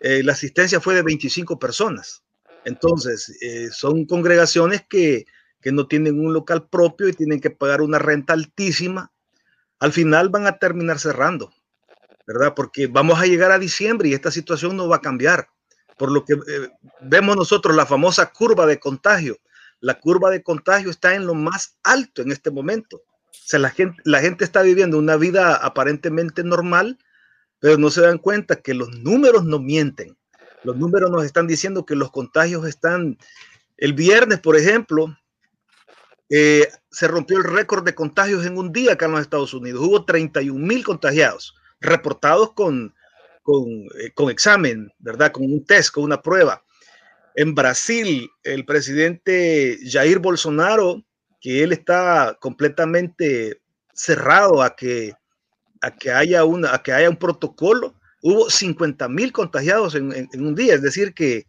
[0.00, 2.22] Eh, la asistencia fue de 25 personas.
[2.64, 5.26] Entonces, eh, son congregaciones que,
[5.60, 9.12] que no tienen un local propio y tienen que pagar una renta altísima.
[9.78, 11.52] Al final van a terminar cerrando
[12.28, 12.52] ¿verdad?
[12.54, 15.48] Porque vamos a llegar a diciembre y esta situación no va a cambiar.
[15.96, 16.68] Por lo que eh,
[17.00, 19.38] vemos nosotros la famosa curva de contagio.
[19.80, 22.98] La curva de contagio está en lo más alto en este momento.
[22.98, 26.98] O sea, la gente, la gente está viviendo una vida aparentemente normal,
[27.60, 30.14] pero no se dan cuenta que los números no mienten.
[30.64, 33.16] Los números nos están diciendo que los contagios están...
[33.78, 35.16] El viernes, por ejemplo,
[36.28, 39.80] eh, se rompió el récord de contagios en un día acá en los Estados Unidos.
[39.82, 42.94] Hubo 31 mil contagiados reportados con,
[43.98, 45.32] eh, con, examen, ¿verdad?
[45.32, 46.62] Con un test, con una prueba.
[47.34, 51.04] En Brasil, el presidente Jair Bolsonaro,
[51.40, 53.62] que él está completamente
[53.94, 55.14] cerrado a que,
[55.80, 60.54] a que, haya, una, a que haya un protocolo, hubo 50 mil contagiados en, un
[60.54, 61.46] día, es decir, que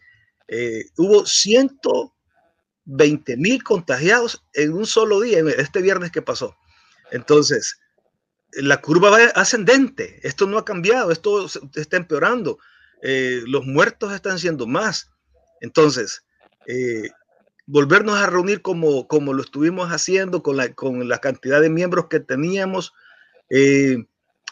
[0.47, 6.55] eh, hubo 120 mil contagiados en un solo día, este viernes que pasó.
[7.11, 7.78] Entonces,
[8.53, 10.19] la curva va ascendente.
[10.23, 12.59] Esto no ha cambiado, esto está empeorando.
[13.01, 15.11] Eh, los muertos están siendo más.
[15.61, 16.23] Entonces,
[16.67, 17.09] eh,
[17.65, 22.07] volvernos a reunir como, como lo estuvimos haciendo con la, con la cantidad de miembros
[22.07, 22.93] que teníamos,
[23.49, 24.05] eh,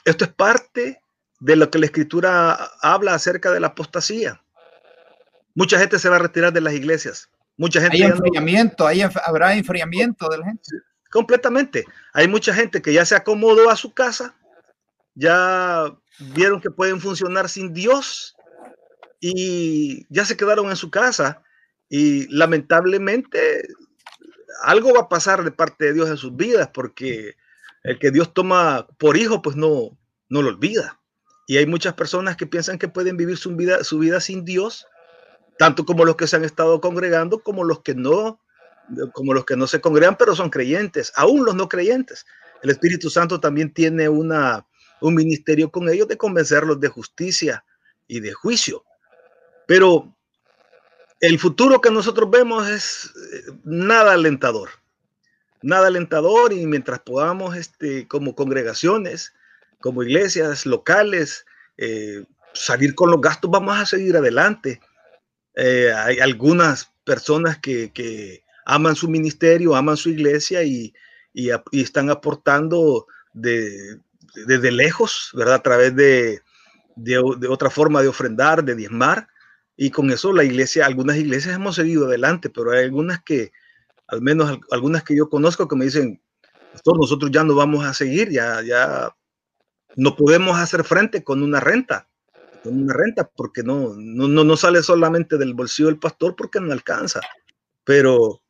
[0.05, 1.01] esto es parte
[1.39, 4.41] de lo que la escritura habla acerca de la apostasía.
[5.55, 7.29] Mucha gente se va a retirar de las iglesias.
[7.57, 10.69] Mucha gente hay enfriamiento, hay, habrá enfriamiento de la gente
[11.11, 11.85] completamente.
[12.13, 14.35] Hay mucha gente que ya se acomodó a su casa,
[15.15, 18.35] ya vieron que pueden funcionar sin Dios
[19.19, 21.43] y ya se quedaron en su casa
[21.89, 23.67] y lamentablemente
[24.63, 27.35] algo va a pasar de parte de Dios en sus vidas porque
[27.83, 29.97] el que Dios toma por hijo pues no,
[30.29, 30.99] no lo olvida.
[31.47, 34.85] Y hay muchas personas que piensan que pueden vivir su vida, su vida sin Dios,
[35.57, 38.41] tanto como los que se han estado congregando como los que no
[39.13, 42.25] como los que no se congregan, pero son creyentes, aún los no creyentes.
[42.61, 44.65] El Espíritu Santo también tiene una,
[45.01, 47.63] un ministerio con ellos de convencerlos de justicia
[48.07, 48.83] y de juicio.
[49.67, 50.15] Pero
[51.19, 54.69] el futuro que nosotros vemos es eh, nada alentador,
[55.61, 59.33] nada alentador y mientras podamos, este, como congregaciones,
[59.79, 61.45] como iglesias locales,
[61.77, 62.23] eh,
[62.53, 64.79] salir con los gastos, vamos a seguir adelante.
[65.55, 70.93] Eh, hay algunas personas que, que, aman su ministerio, aman su iglesia y,
[71.71, 73.99] están aportando desde
[74.33, 75.55] de, lejos, ¿verdad?
[75.55, 76.41] A través de,
[76.95, 79.27] de, otra forma de ofrendar, de diezmar.
[79.75, 83.51] Y con eso la iglesia, algunas iglesias hemos seguido adelante, pero hay algunas que,
[84.07, 86.19] al menos algunas que yo conozco, que me dicen,
[86.83, 89.15] nosotros ya no vamos a seguir, ya, ya
[89.95, 92.09] no podemos hacer frente con una renta,
[92.63, 96.73] con una renta, porque no, no, no sale solamente del bolsillo del pastor porque no
[96.73, 97.21] alcanza.
[97.83, 98.41] Pero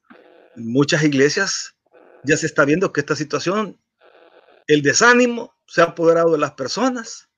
[0.57, 1.75] muchas iglesias
[2.23, 3.79] ya se está viendo que esta situación,
[4.67, 7.29] el desánimo se ha apoderado de las personas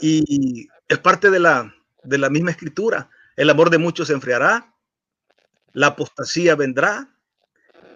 [0.00, 3.10] y es parte de la, de la misma escritura.
[3.36, 4.74] El amor de muchos se enfriará,
[5.72, 7.14] la apostasía vendrá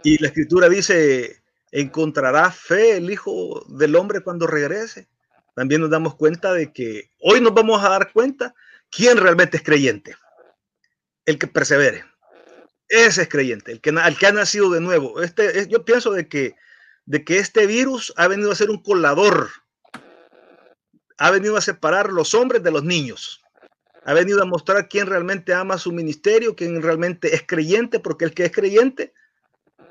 [0.05, 5.09] y la escritura dice, encontrará fe el Hijo del Hombre cuando regrese.
[5.55, 8.55] También nos damos cuenta de que hoy nos vamos a dar cuenta
[8.91, 10.17] quién realmente es creyente,
[11.27, 12.05] el que persevere.
[12.93, 15.23] Ese es creyente, el que, el que ha nacido de nuevo.
[15.23, 16.57] Este, yo pienso de que,
[17.07, 19.49] de que este virus ha venido a ser un colador.
[21.17, 23.43] Ha venido a separar los hombres de los niños.
[24.05, 28.35] Ha venido a mostrar quién realmente ama su ministerio, quién realmente es creyente, porque el
[28.35, 29.15] que es creyente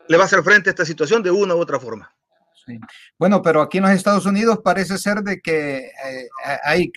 [0.08, 2.14] le va a hacer frente a esta situación de una u otra forma.
[3.18, 6.30] Bueno, pero aquí en los Estados Unidos parece ser de que eh,
[6.64, 6.92] hay,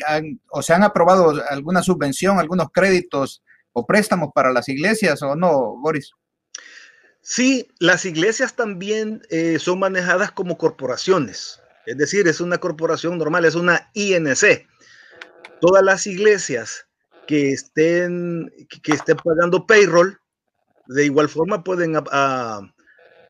[0.50, 3.42] o se han aprobado alguna subvención, algunos créditos
[3.74, 6.12] o préstamos para las iglesias o no, Boris?
[7.20, 13.44] Sí, las iglesias también eh, son manejadas como corporaciones, es decir, es una corporación normal,
[13.44, 14.66] es una INC.
[15.60, 16.86] Todas las iglesias
[17.26, 20.18] que estén, que estén pagando payroll,
[20.86, 21.94] de igual forma pueden,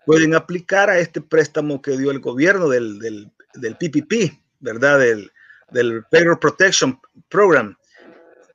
[0.07, 4.99] pueden aplicar a este préstamo que dio el gobierno del, del, del PPP, ¿verdad?
[4.99, 5.31] Del,
[5.71, 7.77] del Payroll Protection Program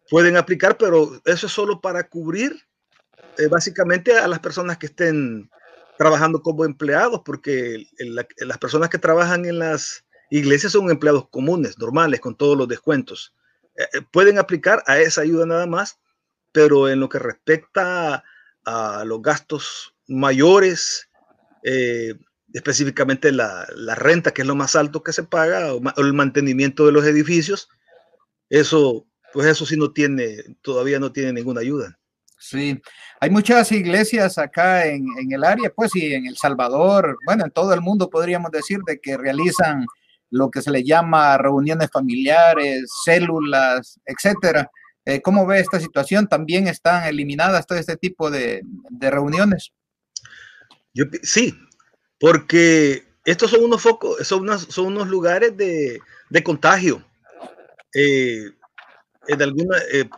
[0.09, 2.55] pueden aplicar, pero eso es solo para cubrir
[3.37, 5.49] eh, básicamente a las personas que estén
[5.97, 7.85] trabajando como empleados, porque
[8.37, 13.33] las personas que trabajan en las iglesias son empleados comunes, normales, con todos los descuentos.
[13.75, 15.99] Eh, eh, pueden aplicar a esa ayuda nada más,
[16.51, 18.23] pero en lo que respecta
[18.65, 21.09] a los gastos mayores,
[22.53, 26.91] específicamente la, renta, que es lo más alto que se paga, o, el mantenimiento de
[26.93, 27.69] los edificios,
[28.49, 31.97] eso, pues eso sí no tiene, todavía no tiene ninguna ayuda.
[32.41, 32.81] Sí,
[33.19, 37.73] hay muchas iglesias acá en, el área, pues y en El Salvador, bueno, en todo
[37.73, 39.85] el mundo podríamos decir de que realizan
[40.29, 44.69] lo que se le llama reuniones familiares, células, etcétera.
[45.05, 46.27] Eh, ¿Cómo ve esta situación?
[46.27, 48.63] ¿También están eliminadas todo este tipo de,
[49.01, 49.71] reuniones?
[50.93, 51.53] Yo, sí,
[52.19, 55.99] porque estos son unos focos, son, son unos lugares de,
[56.43, 57.03] contagio.
[57.93, 58.51] Eh,
[59.29, 60.09] en alguna, eh,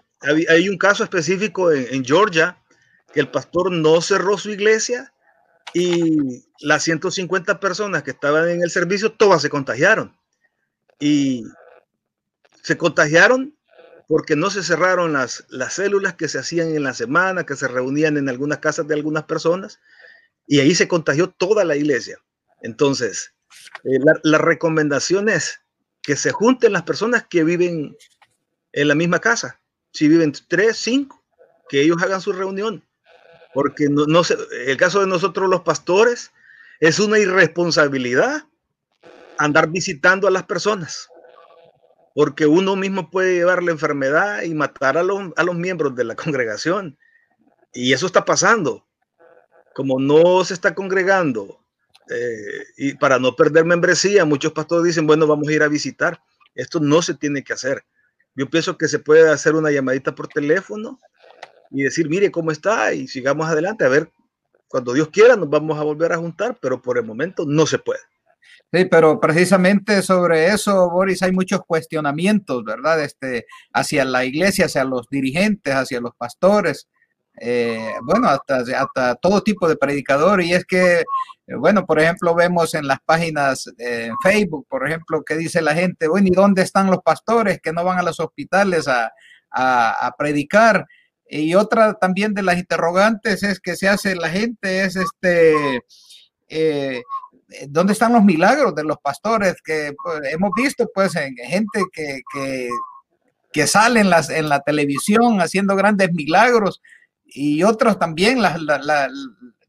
[0.50, 2.58] hay, un caso específico en, Georgia
[3.13, 5.13] que el pastor no cerró su iglesia
[5.74, 10.15] y las 150 personas que estaban en el servicio todas se contagiaron.
[11.00, 11.43] Y
[12.62, 13.56] se contagiaron
[14.08, 17.67] porque no se cerraron las, las células que se hacían en la semana, que se
[17.67, 19.80] reunían en algunas casas de algunas personas
[20.47, 22.17] y ahí se contagió toda la iglesia.
[22.62, 23.34] Entonces,
[23.84, 25.62] eh, la, recomendación es
[26.02, 27.95] que se junten las personas que viven
[28.74, 29.60] en la misma casa.
[29.94, 31.24] Si viven tres, cinco,
[31.70, 32.84] que ellos hagan su reunión.
[33.54, 34.22] Porque no, no
[34.66, 36.32] el caso de nosotros los pastores
[36.80, 38.44] es una irresponsabilidad
[39.38, 41.10] andar visitando a las personas.
[42.14, 46.04] Porque uno mismo puede llevar la enfermedad y matar a los, a los miembros de
[46.04, 46.98] la congregación.
[47.74, 48.86] Y eso está pasando
[49.74, 51.62] como no se está congregando
[52.10, 56.22] eh, y para no perder membresía, muchos pastores dicen, bueno, vamos a ir a visitar.
[56.56, 57.86] Esto no se tiene que hacer.
[58.36, 61.00] Yo pienso que se puede hacer una llamadita por teléfono
[61.70, 63.86] y decir, mire cómo está y sigamos adelante.
[63.86, 64.10] A ver,
[64.67, 67.80] cuando Dios quiera nos vamos a volver a juntar, pero por el momento no se
[67.80, 68.00] puede.
[68.74, 73.04] Sí, pero precisamente sobre eso, Boris, hay muchos cuestionamientos, ¿verdad?
[73.04, 76.88] Este, hacia la iglesia, hacia los dirigentes, hacia los pastores.
[77.43, 80.43] Eh, bueno, hasta, hasta todo tipo de predicador.
[80.43, 85.23] Y es que, eh, bueno, por ejemplo, vemos en las páginas en Facebook, por ejemplo,
[85.23, 88.19] que dice la gente, bueno, ¿y dónde están los pastores que no van a los
[88.19, 89.12] hospitales a,
[89.49, 90.86] a, predicar?
[91.27, 95.82] Y otra también de las interrogantes es que se hace la gente, es este,
[96.47, 97.01] eh,
[97.69, 102.21] ¿dónde están los milagros de los pastores que pues, hemos visto pues en gente que,
[102.32, 102.69] que,
[103.51, 106.82] que sale las, en la televisión haciendo grandes milagros?
[107.34, 109.10] Y otros también, la,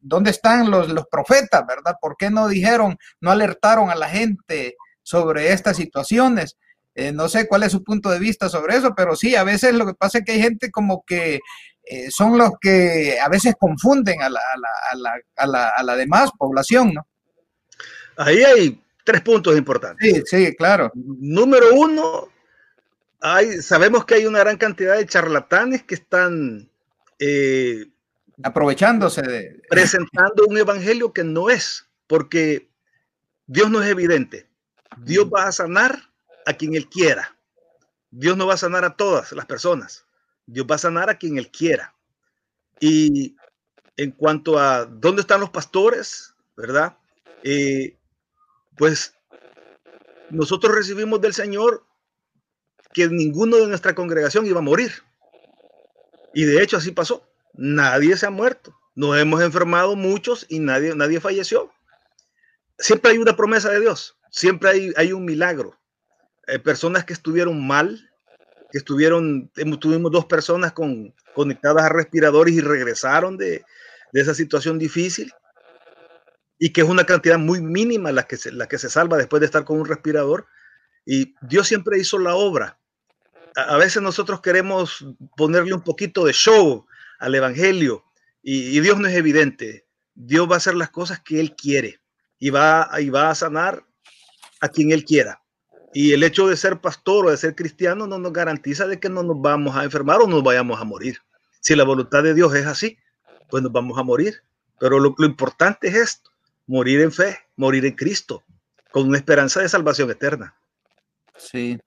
[0.01, 1.95] ¿dónde están los, los profetas, verdad?
[2.01, 6.57] ¿Por qué no dijeron, no alertaron a la gente sobre estas situaciones?
[6.95, 9.73] Eh, no sé cuál es su punto de vista sobre eso, pero sí, a veces
[9.73, 11.39] lo que pasa es que hay gente como que
[11.85, 14.39] eh, son los que a veces confunden a la,
[14.91, 17.07] a la, a la, a la demás población, ¿no?
[18.15, 20.07] Ahí hay tres puntos importantes.
[20.07, 20.91] Sí, sí, claro.
[20.93, 22.29] Número uno,
[23.21, 26.69] hay, sabemos que hay una gran cantidad de charlatanes que están
[27.19, 27.85] eh,
[28.43, 29.61] aprovechándose de...
[29.69, 32.69] Presentando un evangelio que no es, porque
[33.47, 34.49] Dios no es evidente.
[34.97, 36.09] Dios va a sanar
[36.45, 37.35] a quien Él quiera.
[38.11, 40.05] Dios no va a sanar a todas las personas.
[40.45, 41.95] Dios va a sanar a quien Él quiera.
[42.79, 43.35] Y
[43.97, 46.97] en cuanto a dónde están los pastores, ¿verdad?
[47.43, 47.97] Eh,
[48.75, 49.15] pues
[50.29, 51.85] nosotros recibimos del Señor
[52.93, 54.91] que ninguno de nuestra congregación iba a morir.
[56.33, 57.27] Y de hecho así pasó.
[57.53, 58.75] Nadie se ha muerto.
[58.95, 61.71] Nos hemos enfermado muchos y nadie, nadie falleció.
[62.77, 64.17] Siempre hay una promesa de Dios.
[64.31, 65.79] Siempre hay, hay un milagro.
[66.47, 68.09] Hay personas que estuvieron mal,
[68.71, 73.63] que estuvieron, tuvimos dos personas con, conectadas a respiradores y regresaron de,
[74.11, 75.31] de esa situación difícil
[76.59, 79.45] y que es una cantidad muy mínima la que, la que se salva después de
[79.45, 80.47] estar con un respirador.
[81.05, 82.79] Y Dios siempre hizo la obra
[83.55, 86.85] a veces nosotros queremos ponerle un poquito de show
[87.19, 88.03] al Evangelio
[88.41, 89.85] y, Dios no es evidente.
[90.13, 92.01] Dios va a hacer las cosas que Él quiere
[92.37, 93.85] y va, y va a sanar
[94.59, 95.41] a quien Él quiera.
[95.93, 99.09] Y el hecho de ser pastor o de ser cristiano no nos garantiza de que
[99.09, 101.17] no nos vamos a enfermar o nos vayamos a morir.
[101.61, 102.97] Si la voluntad de Dios es así,
[103.49, 104.43] pues nos vamos a morir.
[104.79, 106.31] Pero lo, lo importante es esto,
[106.67, 108.43] morir en fe, morir en Cristo,
[108.91, 110.55] con una esperanza de salvación eterna.
[111.37, 111.79] Sí,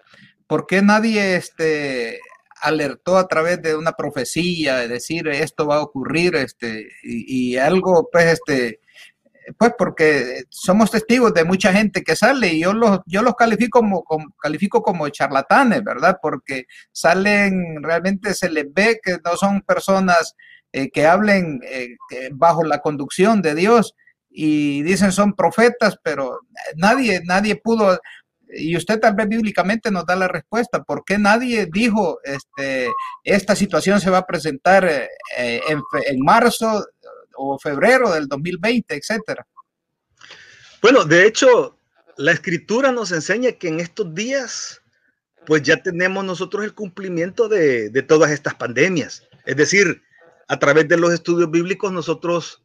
[0.47, 2.20] ¿por qué nadie este,
[2.61, 8.09] alertó a través de una profecía, de decir esto va a ocurrir, este, y, algo,
[8.11, 8.80] pues, este,
[9.59, 13.80] pues porque somos testigos de mucha gente que sale y yo los, yo los califico
[13.80, 14.05] como,
[14.40, 16.18] califico como charlatanes, ¿verdad?
[16.20, 20.34] Porque salen, realmente se les ve que no son personas
[20.72, 21.61] eh, que hablen
[22.32, 23.94] bajo la conducción de Dios
[24.28, 26.40] y dicen son profetas, pero
[26.76, 27.99] nadie, nadie pudo,
[28.49, 32.90] y usted tal vez bíblicamente nos da la respuesta, ¿por qué nadie dijo este,
[33.24, 34.84] esta situación se va a presentar
[35.36, 36.84] en, en marzo
[37.34, 39.47] o febrero del 2020, etcétera?
[40.82, 41.76] Bueno, de hecho,
[42.16, 44.82] la escritura nos enseña que en estos días,
[45.44, 49.22] pues ya tenemos nosotros el cumplimiento de, todas estas pandemias.
[49.44, 50.03] Es decir,
[50.49, 52.62] a través de los estudios bíblicos nosotros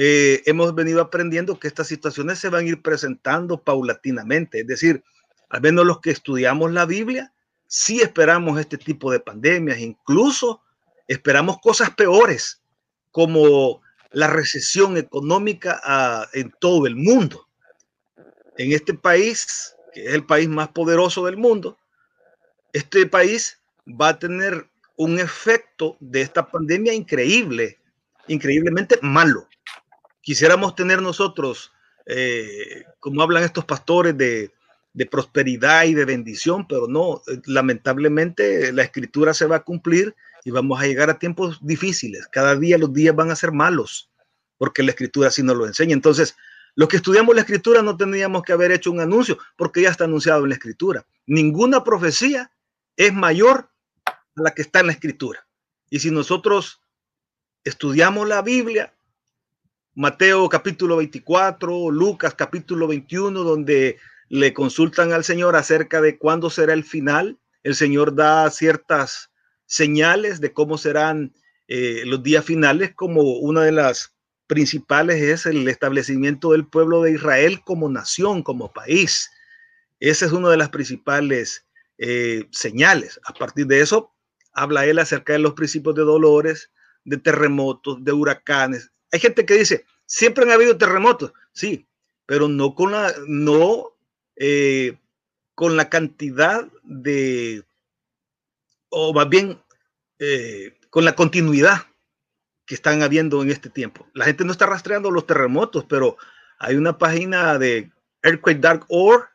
[0.00, 4.60] eh, hemos venido aprendiendo que estas situaciones se van a ir presentando paulatinamente.
[4.60, 5.02] Es decir,
[5.48, 7.32] al menos los que estudiamos la Biblia,
[7.66, 10.62] sí esperamos este tipo de pandemias, incluso
[11.08, 12.62] esperamos cosas peores,
[13.10, 13.82] como
[14.12, 17.48] la recesión económica ah, en todo el mundo.
[18.56, 21.76] En este país, que es el país más poderoso del mundo,
[22.72, 27.80] este país va a tener un efecto de esta pandemia increíble,
[28.28, 29.48] increíblemente malo.
[30.28, 31.72] Quisiéramos tener nosotros,
[32.04, 34.52] eh, como hablan estos pastores, de,
[34.92, 40.14] de prosperidad y de bendición, pero no, lamentablemente la escritura se va a cumplir
[40.44, 42.28] y vamos a llegar a tiempos difíciles.
[42.30, 44.10] Cada día los días van a ser malos,
[44.58, 45.94] porque la escritura así nos lo enseña.
[45.94, 46.36] Entonces,
[46.74, 50.04] los que estudiamos la escritura no tendríamos que haber hecho un anuncio, porque ya está
[50.04, 51.06] anunciado en la escritura.
[51.26, 52.52] Ninguna profecía
[52.98, 53.70] es mayor
[54.04, 55.46] a la que está en la escritura.
[55.88, 56.82] Y si nosotros
[57.64, 58.92] estudiamos la Biblia,
[59.98, 66.72] Mateo capítulo 24, Lucas capítulo 21, donde le consultan al Señor acerca de cuándo será
[66.72, 69.32] el final, el Señor da ciertas
[69.66, 71.34] señales de cómo serán
[71.66, 74.14] eh, los días finales, como una de las
[74.46, 79.28] principales es el establecimiento del pueblo de Israel como nación, como país.
[79.98, 81.66] Esa es una de las principales
[81.98, 83.18] eh, señales.
[83.24, 84.14] A partir de eso,
[84.52, 86.70] habla él acerca de los principios de dolores,
[87.02, 88.92] de terremotos, de huracanes.
[89.12, 91.86] Hay gente que dice, siempre han habido terremotos, sí,
[92.26, 93.96] pero no con la, no,
[94.36, 94.98] eh,
[95.54, 97.64] con la cantidad de
[98.90, 99.60] o más bien
[100.18, 101.86] eh, con la continuidad
[102.66, 104.06] que están habiendo en este tiempo.
[104.14, 106.16] La gente no está rastreando los terremotos, pero
[106.58, 107.90] hay una página de
[108.22, 109.28] Earthquake.org,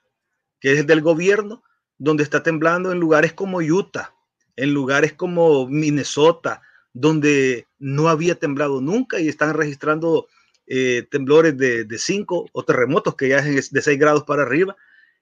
[0.60, 1.64] que es del gobierno,
[1.98, 4.14] donde está temblando en lugares como Utah,
[4.56, 6.62] en lugares como Minnesota,
[6.94, 10.28] donde no había temblado nunca y están registrando
[10.68, 14.76] eh, temblores de 5 o terremotos que ya es de 6 grados para arriba.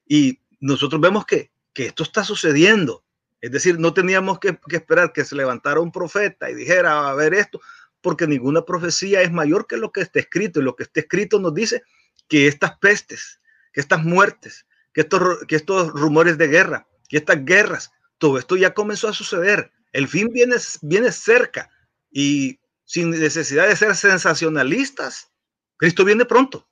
[0.06, 3.04] Y nosotros vemos que, que esto está sucediendo.
[3.42, 7.34] Es decir, no teníamos que, esperar que se levantara un profeta y dijera, a ver
[7.34, 7.60] esto,
[8.02, 10.60] porque ninguna profecía es mayor que lo que está escrito.
[10.60, 11.84] Y lo que está escrito nos dice
[12.28, 13.42] que estas pestes,
[13.74, 18.56] que estas muertes, que estos, que estos rumores de guerra, que estas guerras, todo esto
[18.56, 19.72] ya comenzó a suceder.
[19.92, 21.70] El fin viene, viene cerca
[22.10, 25.32] y sin necesidad de ser sensacionalistas,
[25.78, 26.68] Cristo viene pronto.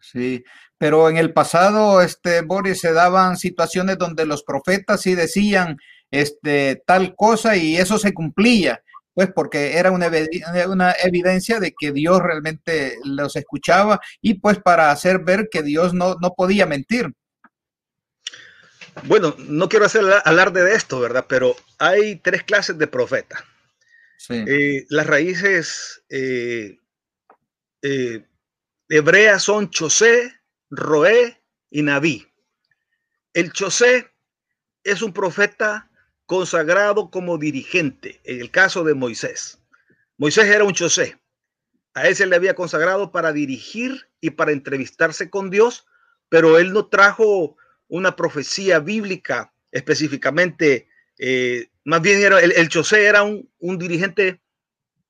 [0.00, 0.44] Sí,
[0.78, 5.76] pero en el pasado, este, Boris, se daban situaciones donde los profetas sí decían
[6.10, 8.82] este, tal cosa y eso se cumplía,
[9.14, 10.10] pues porque era una,
[10.68, 15.94] una evidencia de que Dios realmente los escuchaba y pues para hacer ver que Dios
[15.94, 17.12] no, no podía mentir.
[19.04, 21.26] Bueno, no quiero hacer alarde de esto, ¿verdad?
[21.28, 23.44] Pero hay tres clases de profeta.
[24.18, 24.44] Sí.
[24.46, 26.78] Eh, las raíces eh,
[27.82, 28.24] eh,
[28.88, 30.40] hebreas son Chosé,
[30.70, 31.40] Roé
[31.70, 32.26] y Naví.
[33.32, 34.10] El Chosé
[34.82, 35.90] es un profeta
[36.26, 39.58] consagrado como dirigente, en el caso de Moisés.
[40.16, 41.18] Moisés era un Chosé.
[41.94, 45.86] A él se le había consagrado para dirigir y para entrevistarse con Dios,
[46.28, 47.56] pero él no trajo
[47.88, 50.88] una profecía bíblica específicamente.
[51.18, 54.40] Eh, más bien era el, el Chosé era un, un dirigente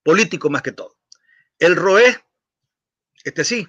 [0.02, 0.96] político más que todo.
[1.58, 2.18] El Roé,
[3.24, 3.68] este sí,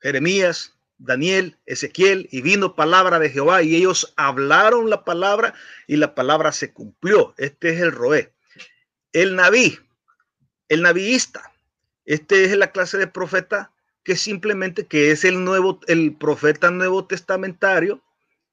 [0.00, 5.54] Jeremías, Daniel, Ezequiel, y vino palabra de Jehová, y ellos hablaron la palabra,
[5.86, 7.34] y la palabra se cumplió.
[7.36, 8.32] Este es el Roé.
[9.12, 9.78] El Naví,
[10.68, 11.52] el navíista,
[12.04, 17.06] este es la clase de profeta que simplemente, que es el nuevo, el profeta nuevo
[17.06, 18.02] testamentario,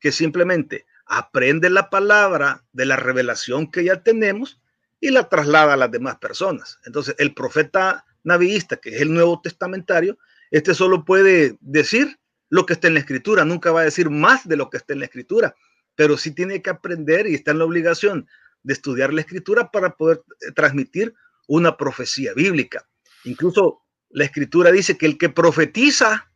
[0.01, 4.59] que simplemente aprende la palabra de la revelación que ya tenemos
[4.99, 6.79] y la traslada a las demás personas.
[6.85, 10.17] Entonces, el profeta navíista, que es el nuevo testamentario,
[10.49, 14.47] este solo puede decir lo que está en la escritura, nunca va a decir más
[14.47, 15.55] de lo que está en la escritura,
[15.95, 18.27] pero sí tiene que aprender y está en la obligación
[18.63, 21.13] de estudiar la escritura para poder eh, transmitir
[21.47, 22.87] una profecía bíblica.
[23.23, 26.31] Incluso la escritura dice que el que profetiza,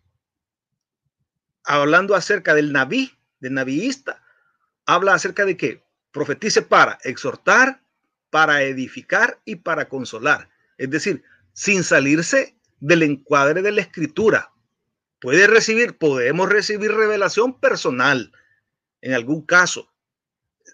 [1.64, 3.12] hablando acerca del naví,
[3.46, 4.24] del navíista,
[4.86, 7.82] habla acerca de que profetice para exhortar,
[8.32, 10.50] para edificar y para consolar.
[10.78, 11.24] es decir,
[11.54, 14.52] sin salirse del encuadre de la escritura.
[15.22, 18.34] Puede recibir, podemos recibir revelación personal
[19.02, 19.90] en algún caso.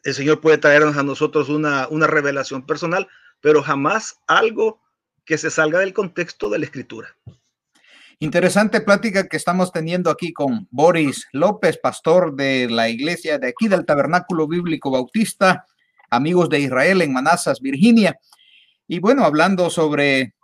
[0.03, 3.07] El Señor puede traernos a nosotros una, una revelación personal,
[3.41, 4.82] pero jamás algo
[5.26, 7.15] que se salga del contexto de la escritura.
[8.22, 13.67] Interesante plática que estamos teniendo aquí con Boris López, pastor de la iglesia de aquí
[13.67, 15.65] del Tabernáculo Bíblico Bautista,
[16.11, 18.19] amigos de Israel en Manassas, Virginia.
[18.88, 20.36] Y bueno, hablando sobre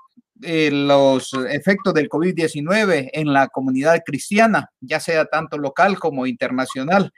[0.41, 7.13] eh, los efectos del COVID-19 en la comunidad cristiana, ya sea tanto local como internacional.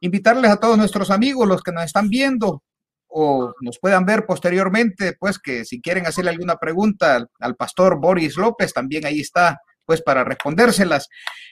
[0.00, 2.62] Invitarles a todos nuestros amigos, los que nos están viendo
[3.08, 8.38] o nos puedan ver posteriormente, pues que si quieren hacerle alguna pregunta al, pastor Boris
[8.38, 11.08] López, también ahí está, pues para respondérselas.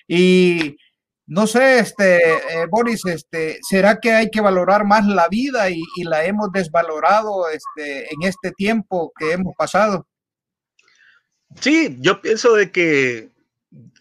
[0.07, 0.77] Y
[1.27, 5.81] no sé, este, eh, Boris, este, ¿será que hay que valorar más la vida y,
[5.97, 10.07] y, la hemos desvalorado este, en este tiempo que hemos pasado?
[11.59, 13.31] Sí, yo pienso de que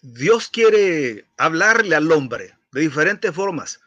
[0.01, 3.79] Dios quiere hablarle al hombre de diferentes formas.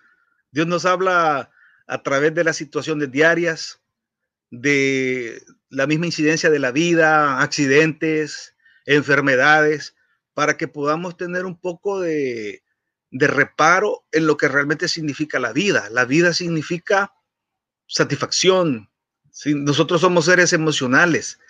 [0.51, 1.51] Dios nos habla
[1.87, 3.81] a través de las situaciones diarias,
[4.51, 8.55] de la misma incidencia de la vida, accidentes,
[8.87, 9.95] enfermedades,
[10.39, 12.63] para que podamos tener un poco de,
[13.11, 15.89] de reparo en lo que realmente significa la vida.
[15.91, 17.13] La vida significa
[17.89, 18.89] satisfacción.
[19.47, 21.41] Nosotros somos seres emocionales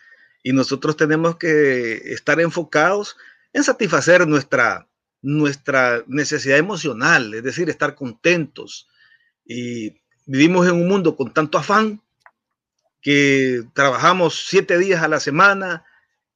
[0.42, 3.18] y nosotros tenemos que estar enfocados
[3.52, 4.88] en satisfacer nuestra,
[5.20, 8.88] nuestra necesidad emocional, es decir, estar contentos.
[9.44, 12.00] Y vivimos en un mundo con tanto afán
[13.02, 15.84] que trabajamos siete días a la semana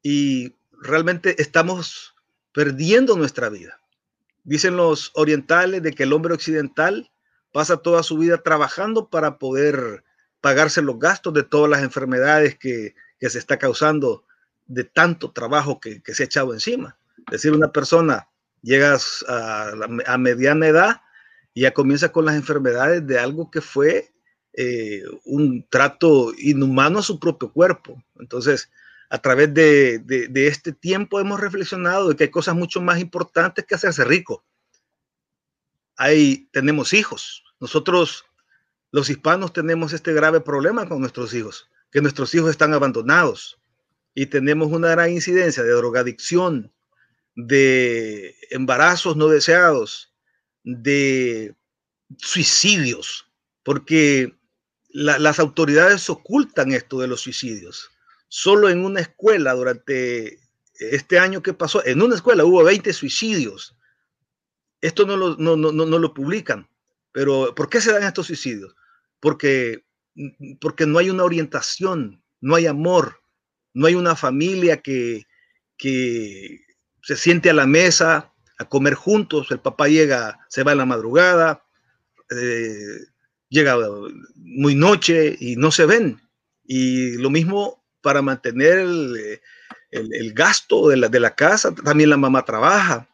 [0.03, 2.12] y realmente estamos
[2.53, 3.81] perdiendo nuestra vida.
[4.45, 7.11] Dicen los orientales de que el hombre occidental
[7.53, 10.05] pasa toda su vida trabajando para poder
[10.41, 14.25] pagarse los gastos de todas las enfermedades que, que se está causando
[14.67, 16.99] de tanto trabajo que, se ha echado encima.
[17.29, 18.29] Es decir, una persona
[18.63, 18.99] llega
[19.29, 21.03] a, mediana edad
[21.55, 24.13] y ya comienza con las enfermedades de algo que fue
[24.55, 28.03] eh, un trato inhumano a su propio cuerpo.
[28.19, 28.71] Entonces,
[29.13, 30.03] a través de,
[30.35, 34.43] este tiempo hemos reflexionado de que hay cosas mucho más importantes que hacerse rico.
[35.99, 37.45] Ahí tenemos hijos.
[37.61, 38.25] Nosotros,
[38.91, 43.61] los hispanos, tenemos este grave problema con nuestros hijos que nuestros hijos están abandonados
[44.15, 46.73] y tenemos una gran incidencia de drogadicción,
[47.37, 50.11] de embarazos no deseados,
[50.65, 51.55] de
[52.17, 53.29] suicidios,
[53.63, 54.35] porque
[54.89, 57.92] las autoridades ocultan esto de los suicidios.
[58.35, 60.39] Solo en una escuela durante
[60.73, 63.77] este año que pasó, en una escuela hubo 20 suicidios.
[64.81, 66.67] Esto no lo, no, no, no lo publican.
[67.13, 68.75] Pero ¿por qué se dan estos suicidios?
[69.21, 69.85] Porque
[70.63, 73.21] porque no hay una orientación, no hay amor,
[73.75, 75.27] no hay una familia que,
[75.77, 80.87] se siente a la mesa a comer juntos, el papá llega, se va en la
[80.87, 81.67] madrugada,
[82.31, 82.99] eh,
[83.51, 83.77] llega
[84.37, 86.19] muy noche y no se ven.
[86.65, 88.79] Y lo mismo para mantener
[89.91, 93.09] el, gasto de la, de la, casa, también la mamá trabaja.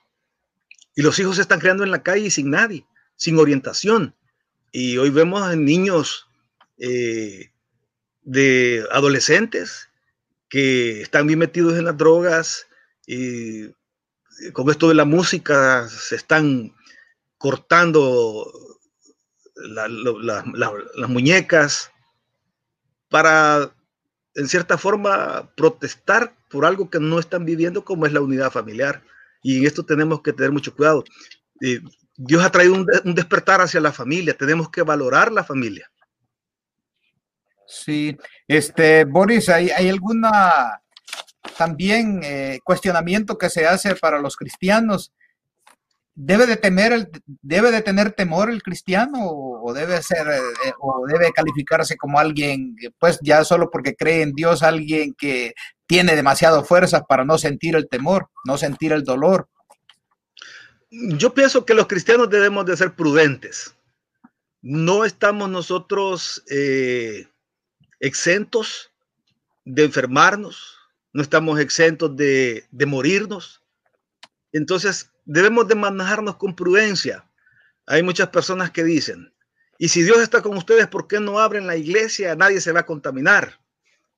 [0.94, 2.84] Y los hijos se están creando en la calle sin nadie,
[3.16, 4.14] sin orientación.
[4.72, 6.26] Y hoy vemos niños
[6.78, 7.50] eh,
[8.22, 9.88] de adolescentes
[10.48, 12.66] que están bien metidos en las drogas
[13.06, 13.68] y
[14.52, 16.74] con esto de la música se están
[17.38, 18.52] cortando
[19.54, 21.90] las muñecas
[23.08, 23.72] para,
[24.38, 29.02] en cierta forma, protestar por algo que no están viviendo como es la unidad familiar.
[29.42, 31.04] Y en esto tenemos que tener mucho cuidado.
[31.60, 31.80] Eh,
[32.16, 35.90] Dios ha traído un despertar hacia la familia, tenemos que valorar la familia.
[37.66, 38.16] Sí,
[38.46, 40.80] este, Boris, ¿hay, hay alguna
[41.56, 45.12] también eh, cuestionamiento que se hace para los cristianos?
[46.20, 47.08] ¿Debe de temer el,
[47.42, 52.74] debe de tener temor el cristiano o, debe ser eh, o debe calificarse como alguien,
[52.98, 55.54] pues ya solo porque cree en Dios, alguien que
[55.86, 59.48] tiene demasiado fuerza para no sentir el temor, no sentir el dolor?
[60.90, 63.76] Yo pienso que los cristianos debemos de ser prudentes.
[64.60, 67.28] No estamos nosotros eh,
[68.00, 68.90] exentos
[69.64, 70.78] de enfermarnos,
[71.12, 73.62] no estamos exentos de, morirnos.
[74.50, 77.30] Entonces, debemos de manejarnos con prudencia.
[77.86, 79.32] Hay muchas personas que dicen,
[79.78, 82.34] y si Dios está con ustedes, ¿por qué no abren la iglesia?
[82.34, 83.60] Nadie se va a contaminar,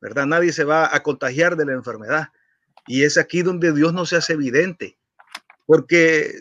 [0.01, 0.27] ¿verdad?
[0.27, 2.29] Nadie se va a contagiar de la enfermedad.
[2.87, 4.99] Y es aquí donde Dios no se hace evidente,
[5.67, 6.33] porque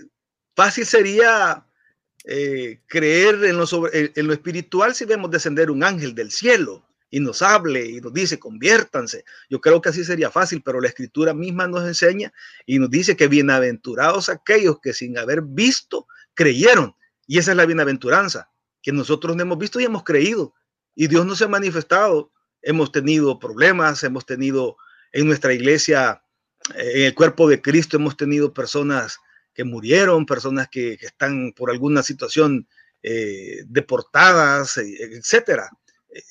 [0.55, 1.65] fácil sería
[2.25, 7.19] eh, creer en lo, en lo espiritual si vemos descender un ángel del cielo y
[7.19, 9.25] nos hable y nos dice, conviértanse.
[9.49, 12.31] Yo creo que así sería fácil, pero la escritura misma nos enseña
[12.65, 16.95] y nos dice que bienaventurados aquellos que sin haber visto creyeron.
[17.25, 18.49] Y esa es la bienaventuranza,
[18.81, 20.53] que nosotros no hemos visto y hemos creído.
[20.95, 22.31] Y Dios nos ha manifestado.
[22.61, 24.77] Hemos tenido problemas, hemos tenido
[25.11, 26.23] en nuestra iglesia,
[26.75, 29.17] eh, en el cuerpo de Cristo, hemos tenido personas
[29.53, 32.67] que murieron, personas que, están por alguna situación
[33.01, 35.69] eh, deportadas, eh, etcétera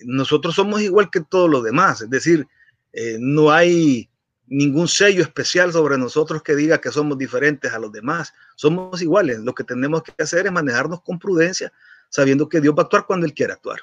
[0.00, 2.46] nosotros somos igual que todos los demás, es decir,
[2.92, 4.08] eh, no hay
[4.46, 9.38] ningún sello especial sobre nosotros que diga que somos diferentes a los demás, somos iguales,
[9.40, 11.72] lo que tenemos que hacer es manejarnos con prudencia,
[12.08, 13.80] sabiendo que Dios va a actuar cuando Él quiera actuar.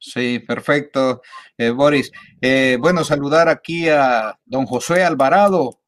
[0.00, 1.22] Sí, perfecto,
[1.56, 2.12] eh, Boris.
[2.40, 5.80] Eh, bueno, saludar aquí a don José Alvarado,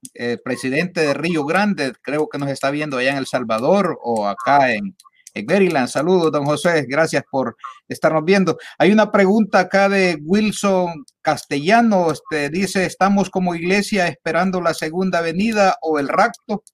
[0.44, 4.72] presidente de Río Grande, creo que nos está viendo allá en El Salvador o acá
[4.72, 4.96] en,
[5.34, 5.88] en Maryland.
[5.88, 6.86] Saludos, don José.
[6.88, 7.56] Gracias por
[7.88, 8.58] estarnos viendo.
[8.78, 12.10] Hay una pregunta acá de Wilson Castellano.
[12.10, 16.64] Este, dice, ¿estamos como iglesia esperando la segunda venida o el rapto?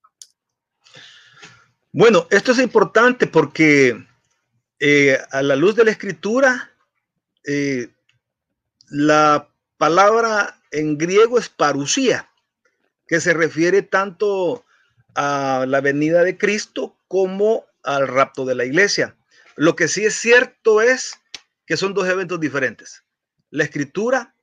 [1.93, 4.07] Bueno, esto es importante porque
[4.79, 6.71] eh, a la luz de la escritura,
[7.47, 7.89] eh,
[8.89, 9.49] la
[9.79, 12.29] palabra en griego es parucía,
[13.07, 14.65] que se refiere tanto
[15.15, 19.17] a la venida de Cristo como al rapto de la iglesia.
[19.57, 21.15] Lo que sí es cierto es
[21.67, 23.05] que son dos eventos diferentes.
[23.51, 24.35] La escritura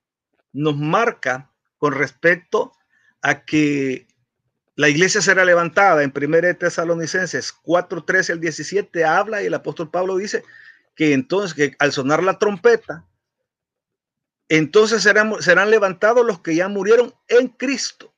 [0.51, 2.73] nos marca con respecto
[3.21, 4.07] a que
[4.75, 9.91] la iglesia será levantada en 1 Tesalonicenses 4, 13 al 17 habla y el apóstol
[9.91, 10.43] Pablo dice
[10.95, 13.05] que entonces que al sonar la trompeta,
[14.49, 18.12] entonces serán, serán levantados los que ya murieron en Cristo.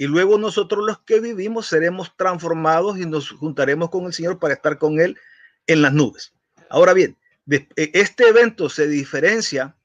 [0.00, 4.54] Y luego nosotros los que vivimos seremos transformados y nos juntaremos con el Señor para
[4.54, 5.18] estar con Él
[5.66, 6.32] en las nubes.
[6.70, 7.18] Ahora bien,
[7.50, 9.76] e, este evento se diferencia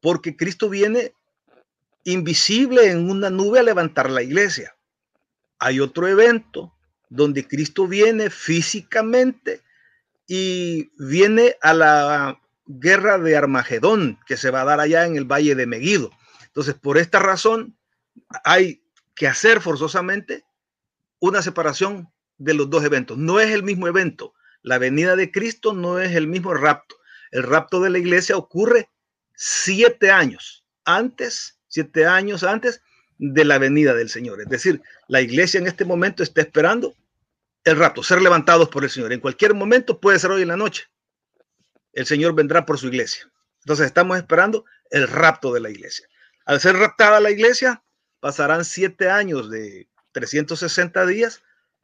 [0.00, 1.12] porque Cristo viene
[2.04, 4.76] invisible en una nube a levantar la iglesia.
[5.58, 6.72] Hay otro evento
[7.08, 9.62] donde Cristo viene físicamente
[10.28, 15.24] y viene a la guerra de Armagedón que se va a dar allá en el
[15.24, 16.12] valle de Megido.
[16.46, 17.76] Entonces, por esta razón,
[18.44, 18.84] hay
[19.18, 20.44] que hacer forzosamente
[21.18, 22.08] una separación
[22.38, 23.18] de los dos eventos.
[23.18, 24.32] No es el mismo evento.
[24.62, 26.94] La venida de Cristo no es el mismo rapto.
[27.32, 28.90] El rapto de la iglesia ocurre
[29.34, 32.80] siete años antes, siete años antes
[33.18, 34.40] de la venida del Señor.
[34.40, 36.94] Es decir, la iglesia en este momento está esperando
[37.64, 39.12] el rapto, ser levantados por el Señor.
[39.12, 40.84] En cualquier momento puede ser hoy en la noche.
[41.92, 43.28] El Señor vendrá por su iglesia.
[43.62, 46.06] Entonces estamos esperando el rapto de la iglesia.
[46.46, 47.82] Al ser raptada la iglesia,
[48.20, 51.42] pasarán siete años de 360 días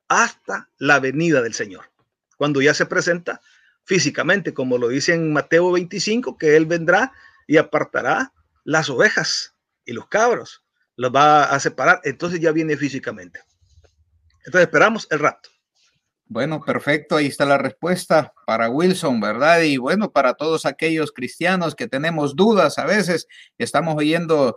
[0.08, 1.90] hasta la venida del Señor,
[2.36, 3.40] cuando ya se presenta
[3.84, 7.12] físicamente, como lo dice en Mateo 25, que Él vendrá
[7.46, 8.32] y apartará
[8.64, 9.54] las ovejas
[9.84, 10.64] y los cabros,
[10.96, 13.40] los va a separar, entonces ya viene físicamente.
[14.46, 15.50] Entonces esperamos el rato.
[16.26, 19.60] Bueno, perfecto, ahí está la respuesta para Wilson, ¿verdad?
[19.60, 23.28] Y bueno, para todos aquellos cristianos que tenemos dudas a veces,
[23.58, 24.56] estamos oyendo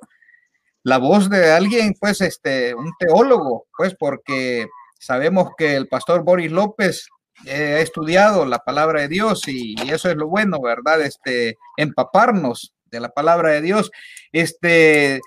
[0.88, 4.68] la voz de alguien, pues, este, un teólogo, pues, porque
[4.98, 7.10] sabemos que el pastor Boris López
[7.46, 11.02] eh, ha estudiado la palabra de Dios y, eso es lo bueno, ¿verdad?
[11.02, 13.92] Este, empaparnos de la palabra de Dios.
[14.32, 15.20] Este,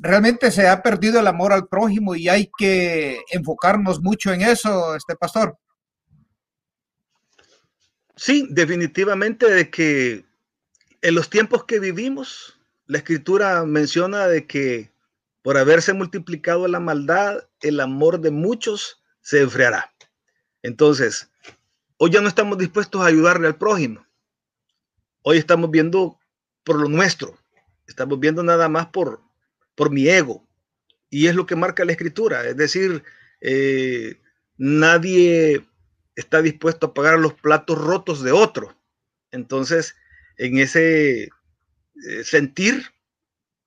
[0.00, 4.96] realmente se ha perdido el amor al prójimo y hay que enfocarnos mucho en eso,
[4.96, 5.58] este pastor.
[8.16, 10.24] Sí, definitivamente de que
[11.02, 12.57] en los tiempos que vivimos,
[12.88, 14.90] la escritura menciona de que
[15.42, 19.94] por haberse multiplicado la maldad, el amor de muchos se enfriará.
[20.62, 21.30] Entonces,
[21.98, 24.06] hoy ya no estamos dispuestos a ayudarle al prójimo.
[25.22, 26.18] Hoy estamos viendo
[26.64, 27.38] por lo nuestro.
[27.86, 29.20] Estamos viendo nada más por,
[29.74, 30.48] por mi ego.
[31.10, 32.46] Y es lo que marca la escritura.
[32.46, 33.02] Es decir,
[33.42, 34.18] eh,
[34.56, 35.66] nadie
[36.16, 38.74] está dispuesto a pagar los platos rotos de otro.
[39.30, 39.94] Entonces,
[40.38, 41.28] en ese
[42.24, 42.86] sentir,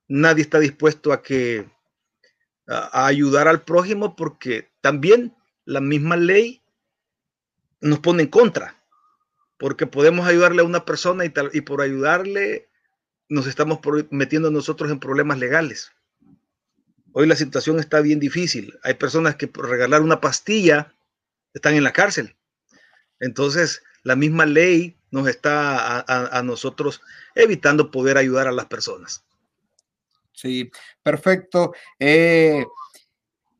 [0.07, 1.69] nadie está dispuesto a que
[2.67, 6.61] a, ayudar al prójimo porque también la misma ley
[7.79, 8.83] nos pone en contra,
[9.57, 12.69] porque podemos ayudarle a una persona y, tal, y por ayudarle
[13.29, 13.79] nos estamos
[14.09, 15.91] metiendo nosotros en problemas legales.
[17.13, 18.77] Hoy la situación está bien difícil.
[18.83, 20.93] Hay personas que por regalar una pastilla
[21.53, 22.35] están en la cárcel.
[23.19, 27.01] Entonces, la misma ley nos está a, nosotros
[27.35, 29.23] evitando poder ayudar a las personas.
[30.33, 30.71] Sí,
[31.03, 31.73] perfecto.
[31.99, 32.65] Eh,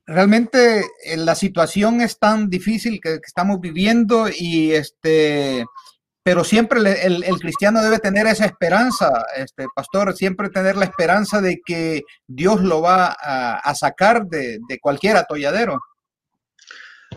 [0.06, 5.66] realmente eh, la situación es tan difícil que, estamos viviendo y este
[6.24, 11.60] pero siempre el, cristiano debe tener esa esperanza, este pastor, siempre tener la esperanza de
[11.66, 15.80] que Dios lo va a, sacar de, cualquier atolladero.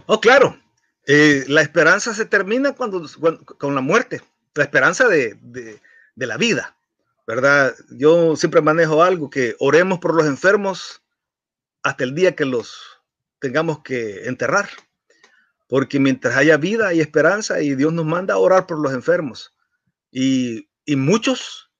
[0.06, 0.58] Oh, claro.
[1.06, 3.06] Eh, la esperanza se termina cuando,
[3.58, 4.22] con la muerte,
[4.54, 5.34] la esperanza de,
[6.14, 6.76] de la vida,
[7.26, 7.74] ¿verdad?
[7.90, 11.02] Yo siempre manejo algo que oremos por los enfermos
[11.82, 12.94] hasta el día que los
[13.38, 14.68] tengamos que enterrar.
[15.68, 19.54] Porque mientras haya vida hay esperanza y Dios nos manda a orar por los enfermos.
[20.10, 21.70] Y, muchos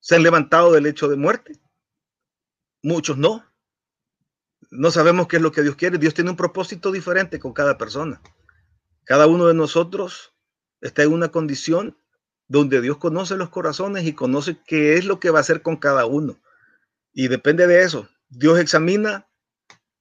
[0.00, 1.58] se han levantado del hecho de muerte.
[2.82, 3.44] Muchos no.
[4.70, 5.98] No sabemos qué es lo que Dios quiere.
[5.98, 8.20] Dios tiene un propósito diferente con cada persona.
[9.08, 10.34] Cada uno de nosotros
[10.82, 11.96] está en una condición
[12.46, 15.78] donde Dios conoce los corazones y conoce qué es lo que va a hacer con
[15.78, 16.38] cada uno.
[17.14, 18.06] Y depende de eso.
[18.28, 19.26] Dios examina,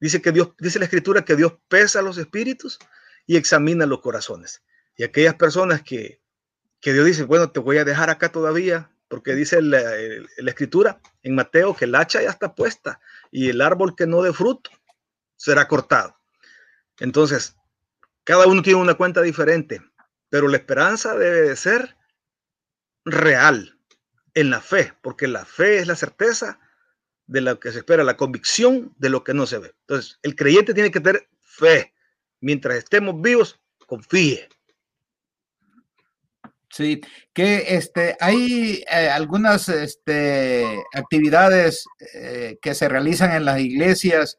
[0.02, 2.80] dice que Dios, dice la escritura que Dios pesa los espíritus
[3.26, 4.62] y examina los corazones.
[4.98, 6.22] Y aquellas personas que,
[6.82, 9.82] que Dios dice, bueno, te voy a dejar acá todavía, porque dice la,
[10.38, 13.00] la, escritura en Mateo que el hacha ya está puesta
[13.32, 14.70] y el árbol que no dé fruto
[15.38, 16.18] será cortado.
[17.00, 17.56] Entonces,
[18.28, 19.82] cada uno tiene una cuenta diferente,
[20.28, 21.96] pero la esperanza debe de ser
[23.06, 23.80] real
[24.34, 26.60] en la fe, porque la fe es la certeza
[27.26, 29.74] de lo que se espera, la convicción de lo que no se ve.
[29.80, 31.94] Entonces, el creyente tiene que tener fe,
[32.42, 34.50] mientras estemos vivos, confíe.
[36.70, 37.00] Sí,
[37.32, 44.36] que este, hay eh, algunas este, actividades eh, que se realizan en las iglesias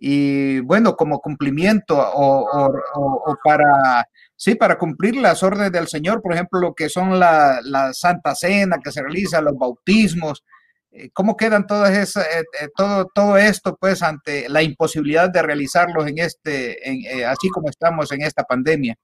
[0.00, 6.60] y bueno, como cumplimiento o, para, sí, para cumplir las órdenes del Señor, por ejemplo,
[6.60, 10.44] lo que son la, la Santa Cena que se realiza, los bautismos,
[10.90, 15.42] eh, ¿Cómo quedan todas esas, eh, eh, todo, todo esto, pues, ante la imposibilidad de
[15.42, 18.96] realizarlos en este, así como estamos en esta pandemia?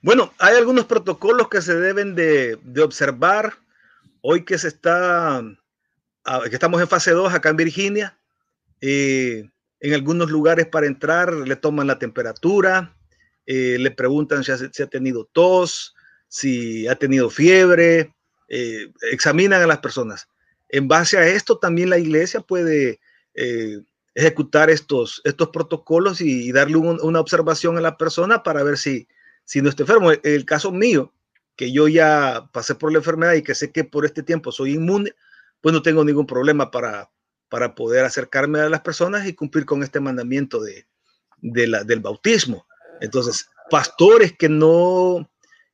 [0.00, 3.54] Bueno, hay algunos protocolos que se deben de, observar
[4.20, 5.42] hoy que se está,
[6.24, 8.18] ah, que estamos en fase 2 acá en Virginia.
[9.88, 12.96] En algunos lugares para entrar le toman la temperatura,
[13.46, 15.94] le preguntan si ha, tenido tos,
[16.28, 18.14] si ha tenido fiebre,
[19.12, 20.28] examinan a las personas
[20.68, 23.00] en base a esto también la iglesia puede
[23.34, 23.80] eh,
[24.14, 29.08] ejecutar estos, estos protocolos y, darle una observación a la persona para ver si,
[29.44, 30.10] si no está enfermo.
[30.10, 31.12] El, el caso mío,
[31.54, 34.74] que yo ya pasé por la enfermedad y que sé que por este tiempo soy
[34.74, 35.12] inmune,
[35.60, 37.10] pues no tengo ningún problema para,
[37.48, 40.86] para poder acercarme a las personas y cumplir con este mandamiento de,
[41.40, 42.66] del bautismo.
[43.00, 45.30] Entonces, pastores que no,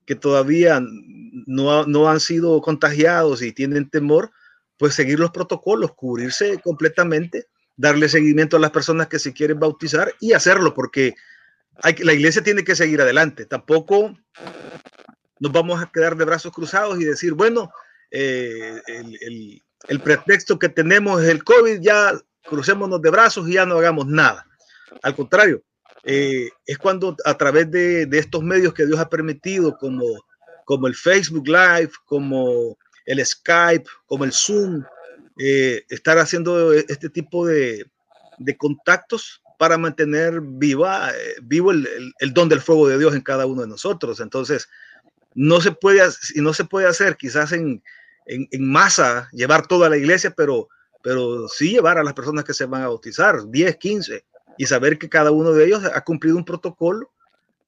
[0.06, 4.32] que todavía no, no han sido contagiados y tienen temor,
[4.76, 7.46] pues seguir los protocolos, cubrirse completamente,
[7.76, 11.14] darle seguimiento a las personas que se quieren bautizar y hacerlo, porque
[12.00, 13.46] la iglesia tiene que seguir adelante.
[13.46, 14.16] Tampoco
[15.40, 17.70] nos vamos a quedar de brazos cruzados y decir, bueno,
[18.10, 19.62] eh, el,
[20.00, 22.12] pretexto que tenemos es el COVID, ya
[22.44, 24.46] crucémonos de brazos y ya no hagamos nada.
[25.02, 25.62] Al contrario,
[26.04, 30.04] eh, es cuando a través de, de, estos medios que Dios ha permitido, como,
[30.64, 32.76] como el Facebook Live, como
[33.06, 34.84] el Skype, como el Zoom,
[35.38, 37.90] eh, estar haciendo este tipo de,
[38.58, 43.62] contactos para mantener viva, eh, vivo el, don del fuego de Dios en cada uno
[43.62, 44.20] de nosotros.
[44.20, 44.68] Entonces,
[45.34, 46.02] no se puede,
[46.36, 47.82] no se puede hacer quizás en,
[48.58, 50.68] masa, llevar toda la iglesia, pero,
[51.02, 54.24] pero sí llevar a las personas que se van a bautizar, 10, 15,
[54.58, 57.10] y saber que cada uno de ellos ha cumplido un protocolo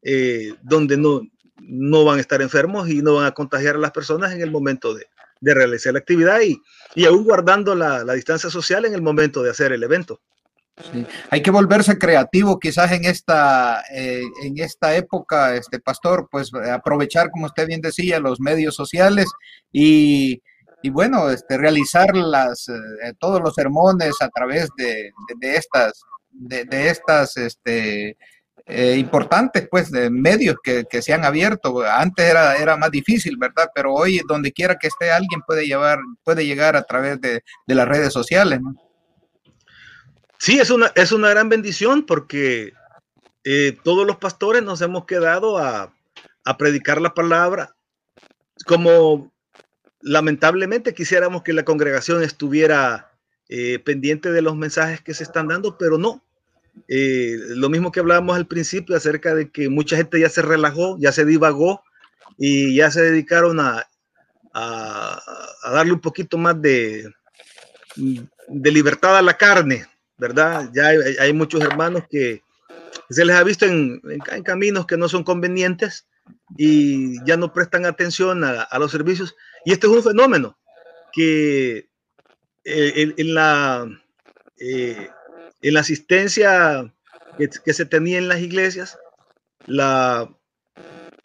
[0.02, 1.22] eh, donde no,
[1.61, 4.50] no van a estar enfermos y no van a contagiar a las personas en el
[4.50, 5.07] momento de,
[5.40, 6.61] de realizar la actividad y,
[6.94, 10.20] y aún guardando la, la, distancia social en el momento de hacer el evento.
[10.93, 11.07] Sí.
[11.31, 17.31] Hay que volverse creativo quizás en esta, eh, en esta época, este pastor, pues aprovechar,
[17.31, 19.29] como usted bien decía, los medios sociales
[19.70, 20.43] y,
[20.83, 26.89] y bueno, este, realizar las, eh, todos los sermones a través de, de, estas, de,
[26.91, 28.18] estas este,
[28.66, 31.83] eh, importantes, pues, de medios que, se han abierto.
[31.83, 33.68] Antes era, era más difícil, ¿verdad?
[33.75, 37.75] Pero hoy, donde quiera que esté alguien, puede, llevar, puede llegar a través de, de
[37.75, 38.75] las redes sociales, ¿no?
[40.39, 42.72] Sí, es una, es una gran bendición porque
[43.45, 45.95] eh, todos los pastores nos hemos quedado a,
[46.45, 47.74] a predicar la palabra
[48.66, 49.32] como
[50.01, 53.11] lamentablemente quisiéramos que la congregación estuviera
[53.49, 56.22] eh, pendiente de los mensajes que se están dando, pero no.
[56.89, 60.97] Eh, lo mismo que hablábamos al principio acerca de que mucha gente ya se relajó,
[60.99, 61.82] ya se divagó
[62.37, 63.89] y ya se dedicaron a,
[64.53, 65.20] a,
[65.72, 67.12] darle un poquito más de,
[67.97, 69.87] de, libertad a la carne,
[70.18, 70.70] ¿verdad?
[70.74, 72.42] Ya hay, hay muchos hermanos que
[73.10, 76.06] se les ha visto en, en, caminos que no son convenientes
[76.56, 79.34] y ya no prestan atención a, los servicios.
[79.64, 80.58] Y este es un fenómeno
[81.12, 81.88] que
[82.64, 83.86] eh, en, la,
[84.58, 85.10] eh,
[85.62, 86.92] en la asistencia
[87.38, 88.98] que, que se tenía en las iglesias,
[89.66, 90.30] la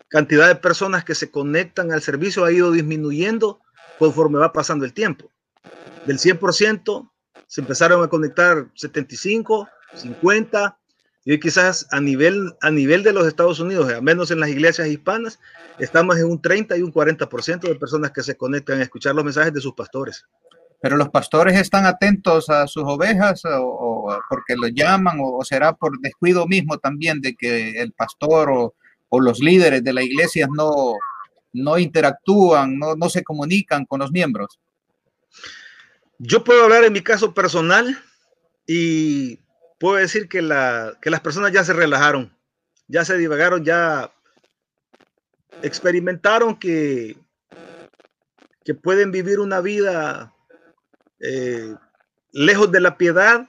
[0.09, 3.61] cantidad de personas que se conectan al servicio ha ido disminuyendo
[3.97, 5.31] conforme va pasando el tiempo.
[6.05, 7.08] Del 100%
[7.49, 10.77] se empezaron a conectar 75, 50,
[11.25, 14.87] y quizás a nivel, a nivel de los Estados Unidos, al menos en las iglesias
[14.87, 15.39] hispanas,
[15.79, 19.25] estamos en un 30 y un 40% de personas que se conectan a escuchar los
[19.25, 20.27] mensajes de sus pastores.
[20.79, 25.99] Pero los pastores están atentos a sus ovejas o, porque los llaman o, será por
[25.99, 28.75] descuido mismo también de que el pastor o,
[29.09, 30.93] o los líderes de la iglesia no,
[31.53, 34.59] no interactúan, no, no se comunican con los miembros.
[36.19, 37.97] Yo puedo hablar en mi caso personal
[38.67, 39.39] y
[39.79, 42.35] puedo decir que, la, que las personas ya se relajaron,
[42.89, 44.11] ya se divagaron, ya
[45.61, 47.17] experimentaron que,
[48.65, 50.33] que pueden vivir una vida
[51.21, 51.73] eh,
[52.33, 53.47] lejos de la piedad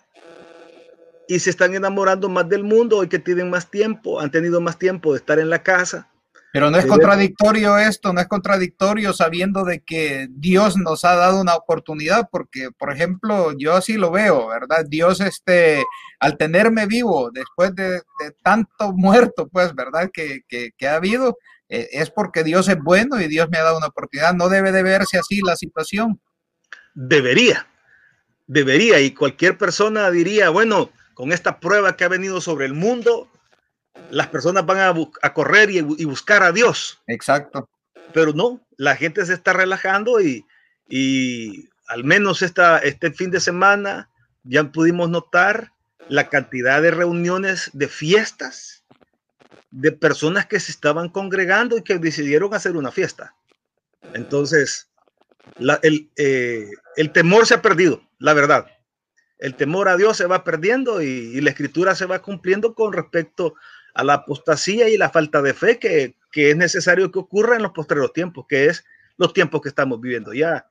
[1.27, 4.79] y se están enamorando más del mundo y que tienen más tiempo, han tenido más
[4.79, 6.10] tiempo de estar en la casa
[6.53, 11.41] pero no es contradictorio esto, no es contradictorio sabiendo de que Dios nos ha dado
[11.41, 14.85] una oportunidad, porque, por ejemplo, yo así lo veo, ¿verdad?
[14.89, 15.85] Dios, este,
[16.19, 18.03] al tenerme vivo después de,
[18.43, 20.11] tanto muerto, pues, ¿verdad?
[20.13, 20.43] Que,
[20.89, 21.39] ha habido,
[21.69, 24.35] eh, es porque Dios es bueno y Dios me ha dado una oportunidad.
[24.35, 26.21] No debe de verse así la situación.
[26.95, 27.69] Debería,
[28.49, 33.30] debería, y cualquier persona diría, bueno, con esta prueba que ha venido sobre el mundo,
[34.11, 34.79] las personas van
[35.23, 37.01] a, correr y, buscar a Dios.
[37.07, 37.69] Exacto.
[38.13, 40.45] Pero no, la gente se está relajando y,
[41.89, 44.09] al menos esta, este fin de semana
[44.43, 45.73] ya pudimos notar
[46.09, 48.85] la cantidad de reuniones, de fiestas,
[49.71, 53.35] de personas que se estaban congregando y que decidieron hacer una fiesta.
[54.15, 54.89] Entonces,
[56.17, 58.67] eh, el, temor se ha perdido, la verdad.
[59.39, 62.93] El temor a Dios se va perdiendo y, y la escritura se va cumpliendo con
[62.93, 63.55] respecto
[63.95, 67.73] a la apostasía y la falta de fe que, es necesario que ocurra en los
[67.73, 68.85] posteriores tiempos, que es
[69.17, 70.67] los tiempos que estamos viviendo ya.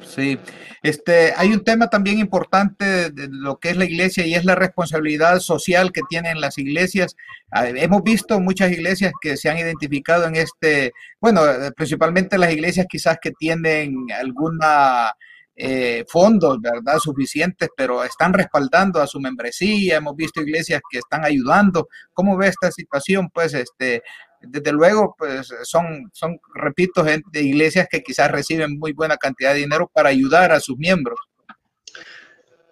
[0.00, 0.38] Sí,
[0.82, 4.54] este, hay un tema también importante de lo que es la iglesia y es la
[4.54, 7.14] responsabilidad social que tienen las iglesias.
[7.50, 11.42] Ah, hemos visto muchas iglesias que se han identificado en este, bueno,
[11.76, 15.14] principalmente las iglesias quizás que tienen alguna
[15.54, 16.98] eh, fondos, ¿verdad?
[16.98, 19.96] Suficientes, pero están respaldando a su membresía.
[19.96, 21.88] Hemos visto iglesias que están ayudando.
[22.12, 23.28] ¿Cómo ve esta situación?
[23.32, 24.02] Pues, este,
[24.40, 29.90] desde luego, pues son, son, repito, iglesias que quizás reciben muy buena cantidad de dinero
[29.92, 31.18] para ayudar a sus miembros.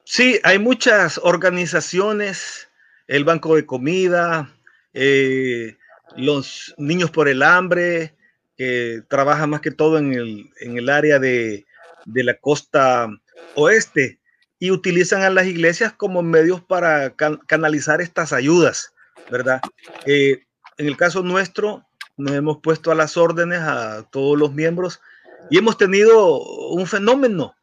[0.04, 2.68] Sí, hay muchas organizaciones,
[3.06, 4.52] el Banco de Comida,
[4.92, 5.76] eh,
[6.16, 8.16] los Niños por el Hambre,
[8.56, 11.66] que trabajan más que todo en el, en el área de
[12.12, 13.08] de la costa
[13.54, 14.20] oeste
[14.58, 17.14] y utilizan a las iglesias como medios para
[17.46, 18.92] canalizar estas ayudas,
[19.30, 19.60] ¿verdad?
[20.06, 20.44] Eh,
[20.76, 21.86] en el caso nuestro,
[22.16, 25.00] nos hemos puesto a las órdenes a todos los miembros
[25.48, 26.40] y hemos tenido
[26.70, 27.54] un fenómeno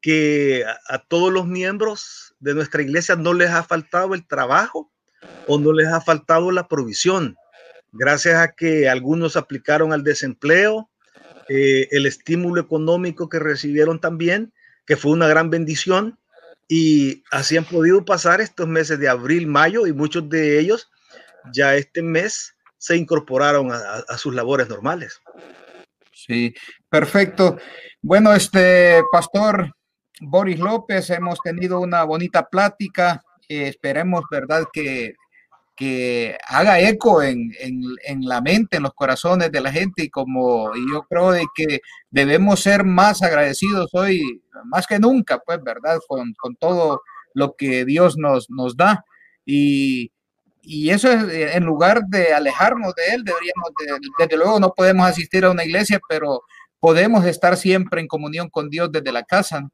[0.00, 4.90] que a, todos los miembros de nuestra iglesia no les ha faltado el trabajo
[5.46, 7.36] o no les ha faltado la provisión,
[7.92, 10.90] gracias a que algunos aplicaron al desempleo,
[11.52, 14.52] eh, el estímulo económico que recibieron también,
[14.86, 16.16] que fue una gran bendición,
[16.68, 20.88] y así han podido pasar estos meses de abril, mayo, y muchos de ellos
[21.52, 25.20] ya este mes se incorporaron a, sus labores normales.
[26.12, 26.54] Sí,
[26.88, 27.58] perfecto.
[28.00, 29.74] Bueno, este pastor
[30.20, 33.24] Boris López, hemos tenido una bonita plática.
[33.48, 34.68] esperemos, ¿verdad?
[34.72, 35.14] Que
[35.80, 37.54] que haga eco en,
[38.20, 42.60] la mente, en los corazones de la gente y como yo creo de que debemos
[42.60, 45.98] ser más agradecidos hoy, más que nunca, pues, ¿verdad?
[46.06, 47.00] Con, todo
[47.32, 49.06] lo que Dios nos, nos da.
[49.46, 50.12] Y,
[50.90, 53.70] eso es, eh, en lugar de alejarnos de Él, deberíamos,
[54.18, 56.42] desde luego no podemos asistir a una iglesia, pero
[56.78, 59.66] podemos estar siempre en comunión con Dios desde la casa.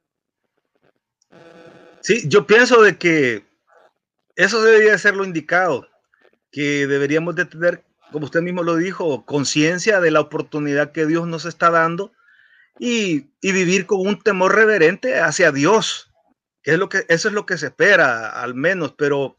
[2.00, 3.44] Sí, yo pienso de que
[4.36, 5.88] eso debería ser lo indicado
[6.56, 11.28] que deberíamos de tener, como usted mismo lo dijo, conciencia de la oportunidad que Dios
[11.28, 12.12] nos está dando
[12.78, 16.10] y, vivir con un temor reverente hacia Dios.
[16.62, 19.36] Que es lo que, eso es lo que se espera, al menos, pero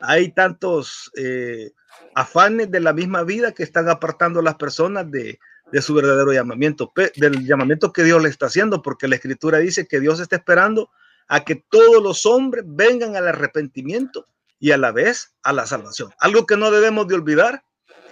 [0.00, 1.72] hay tantos eh,
[2.14, 5.40] afanes de la misma vida que están apartando a las personas de,
[5.72, 9.88] de su verdadero llamamiento, del llamamiento que Dios le está haciendo, porque la escritura dice
[9.88, 10.88] que Dios está esperando
[11.26, 14.28] a que todos los hombres vengan al arrepentimiento
[14.60, 16.10] y a la vez a la salvación.
[16.18, 17.64] Algo que no debemos de olvidar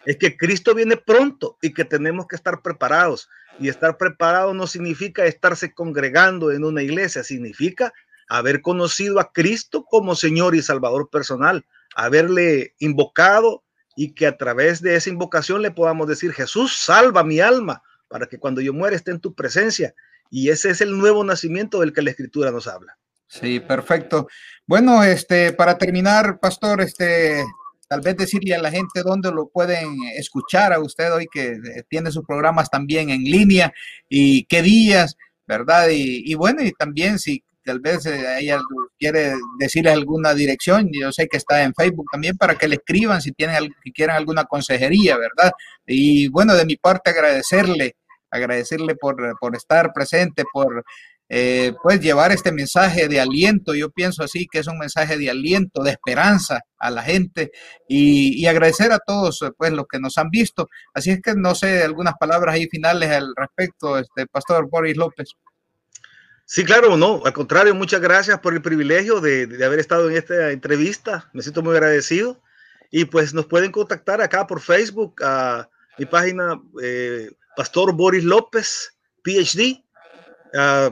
[0.07, 3.29] es que Cristo viene pronto y que tenemos que estar preparados.
[3.61, 7.93] Y estar preparado no significa estarse congregando en una iglesia, significa
[8.29, 13.65] haber conocido a Cristo como Señor y Salvador personal, haberle invocado
[13.97, 18.27] y que a través de esa invocación le podamos decir, Jesús, salva mi alma, para
[18.27, 19.95] que cuando yo muera esté en tu presencia.
[20.31, 22.97] Y ese es el nuevo nacimiento del que la escritura nos habla.
[23.29, 24.27] Sí, perfecto.
[24.67, 27.45] Bueno, este, para terminar, pastor, este,
[27.87, 31.83] tal vez decirle a la gente dónde lo pueden escuchar a usted hoy que eh,
[31.89, 33.73] tiene sus programas también en línea
[34.09, 35.17] y qué días,
[35.47, 35.89] ¿verdad?
[35.91, 38.61] Y, bueno, y también si tal vez eh, ella
[38.99, 43.21] quiere decirle alguna dirección, yo sé que está en Facebook también para que le escriban
[43.21, 45.53] si tienen si quieren alguna consejería, ¿verdad?
[45.87, 47.97] Y bueno, de mi parte agradecerle,
[48.31, 50.85] agradecerle por, por estar presente, por
[51.31, 55.29] eh, pues llevar este mensaje de aliento, yo pienso así que es un mensaje de
[55.29, 57.51] aliento, de esperanza a la gente
[57.87, 60.69] y, agradecer a todos pues los que nos han visto.
[60.95, 65.29] Así es que no sé, algunas palabras ahí finales al respecto, este Pastor Boris López.
[66.47, 70.51] Sí, claro, no, al contrario, muchas gracias por el privilegio de, haber estado en esta
[70.51, 72.41] entrevista, me siento muy agradecido
[72.91, 75.69] y pues nos pueden contactar acá por Facebook a
[75.99, 79.85] mi página eh, Pastor Boris López, PhD.
[80.55, 80.91] Ah,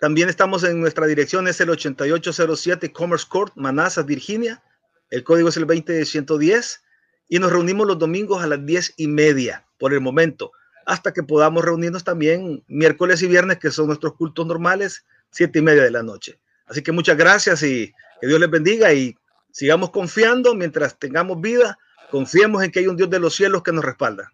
[0.00, 4.62] también estamos en nuestra dirección, es el 8807 Commerce Court, Manassas, Virginia.
[5.10, 6.82] El código es el 20110
[7.28, 10.52] y nos reunimos los domingos a las 10 y media por el momento,
[10.86, 15.62] hasta que podamos reunirnos también miércoles y viernes, que son nuestros cultos normales, 7 y
[15.62, 16.38] media de la noche.
[16.66, 19.16] Así que muchas gracias y que Dios les bendiga y
[19.50, 21.78] sigamos confiando mientras tengamos vida,
[22.10, 24.32] confiemos en que hay un Dios de los cielos que nos respalda.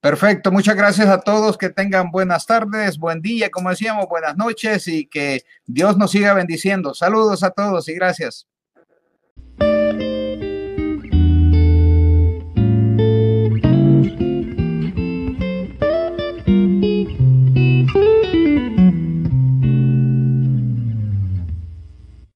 [0.00, 4.86] Perfecto, muchas gracias a todos, que tengan buenas tardes, buen día, como decíamos, buenas noches
[4.86, 6.94] y que Dios nos siga bendiciendo.
[6.94, 8.46] Saludos a todos y gracias.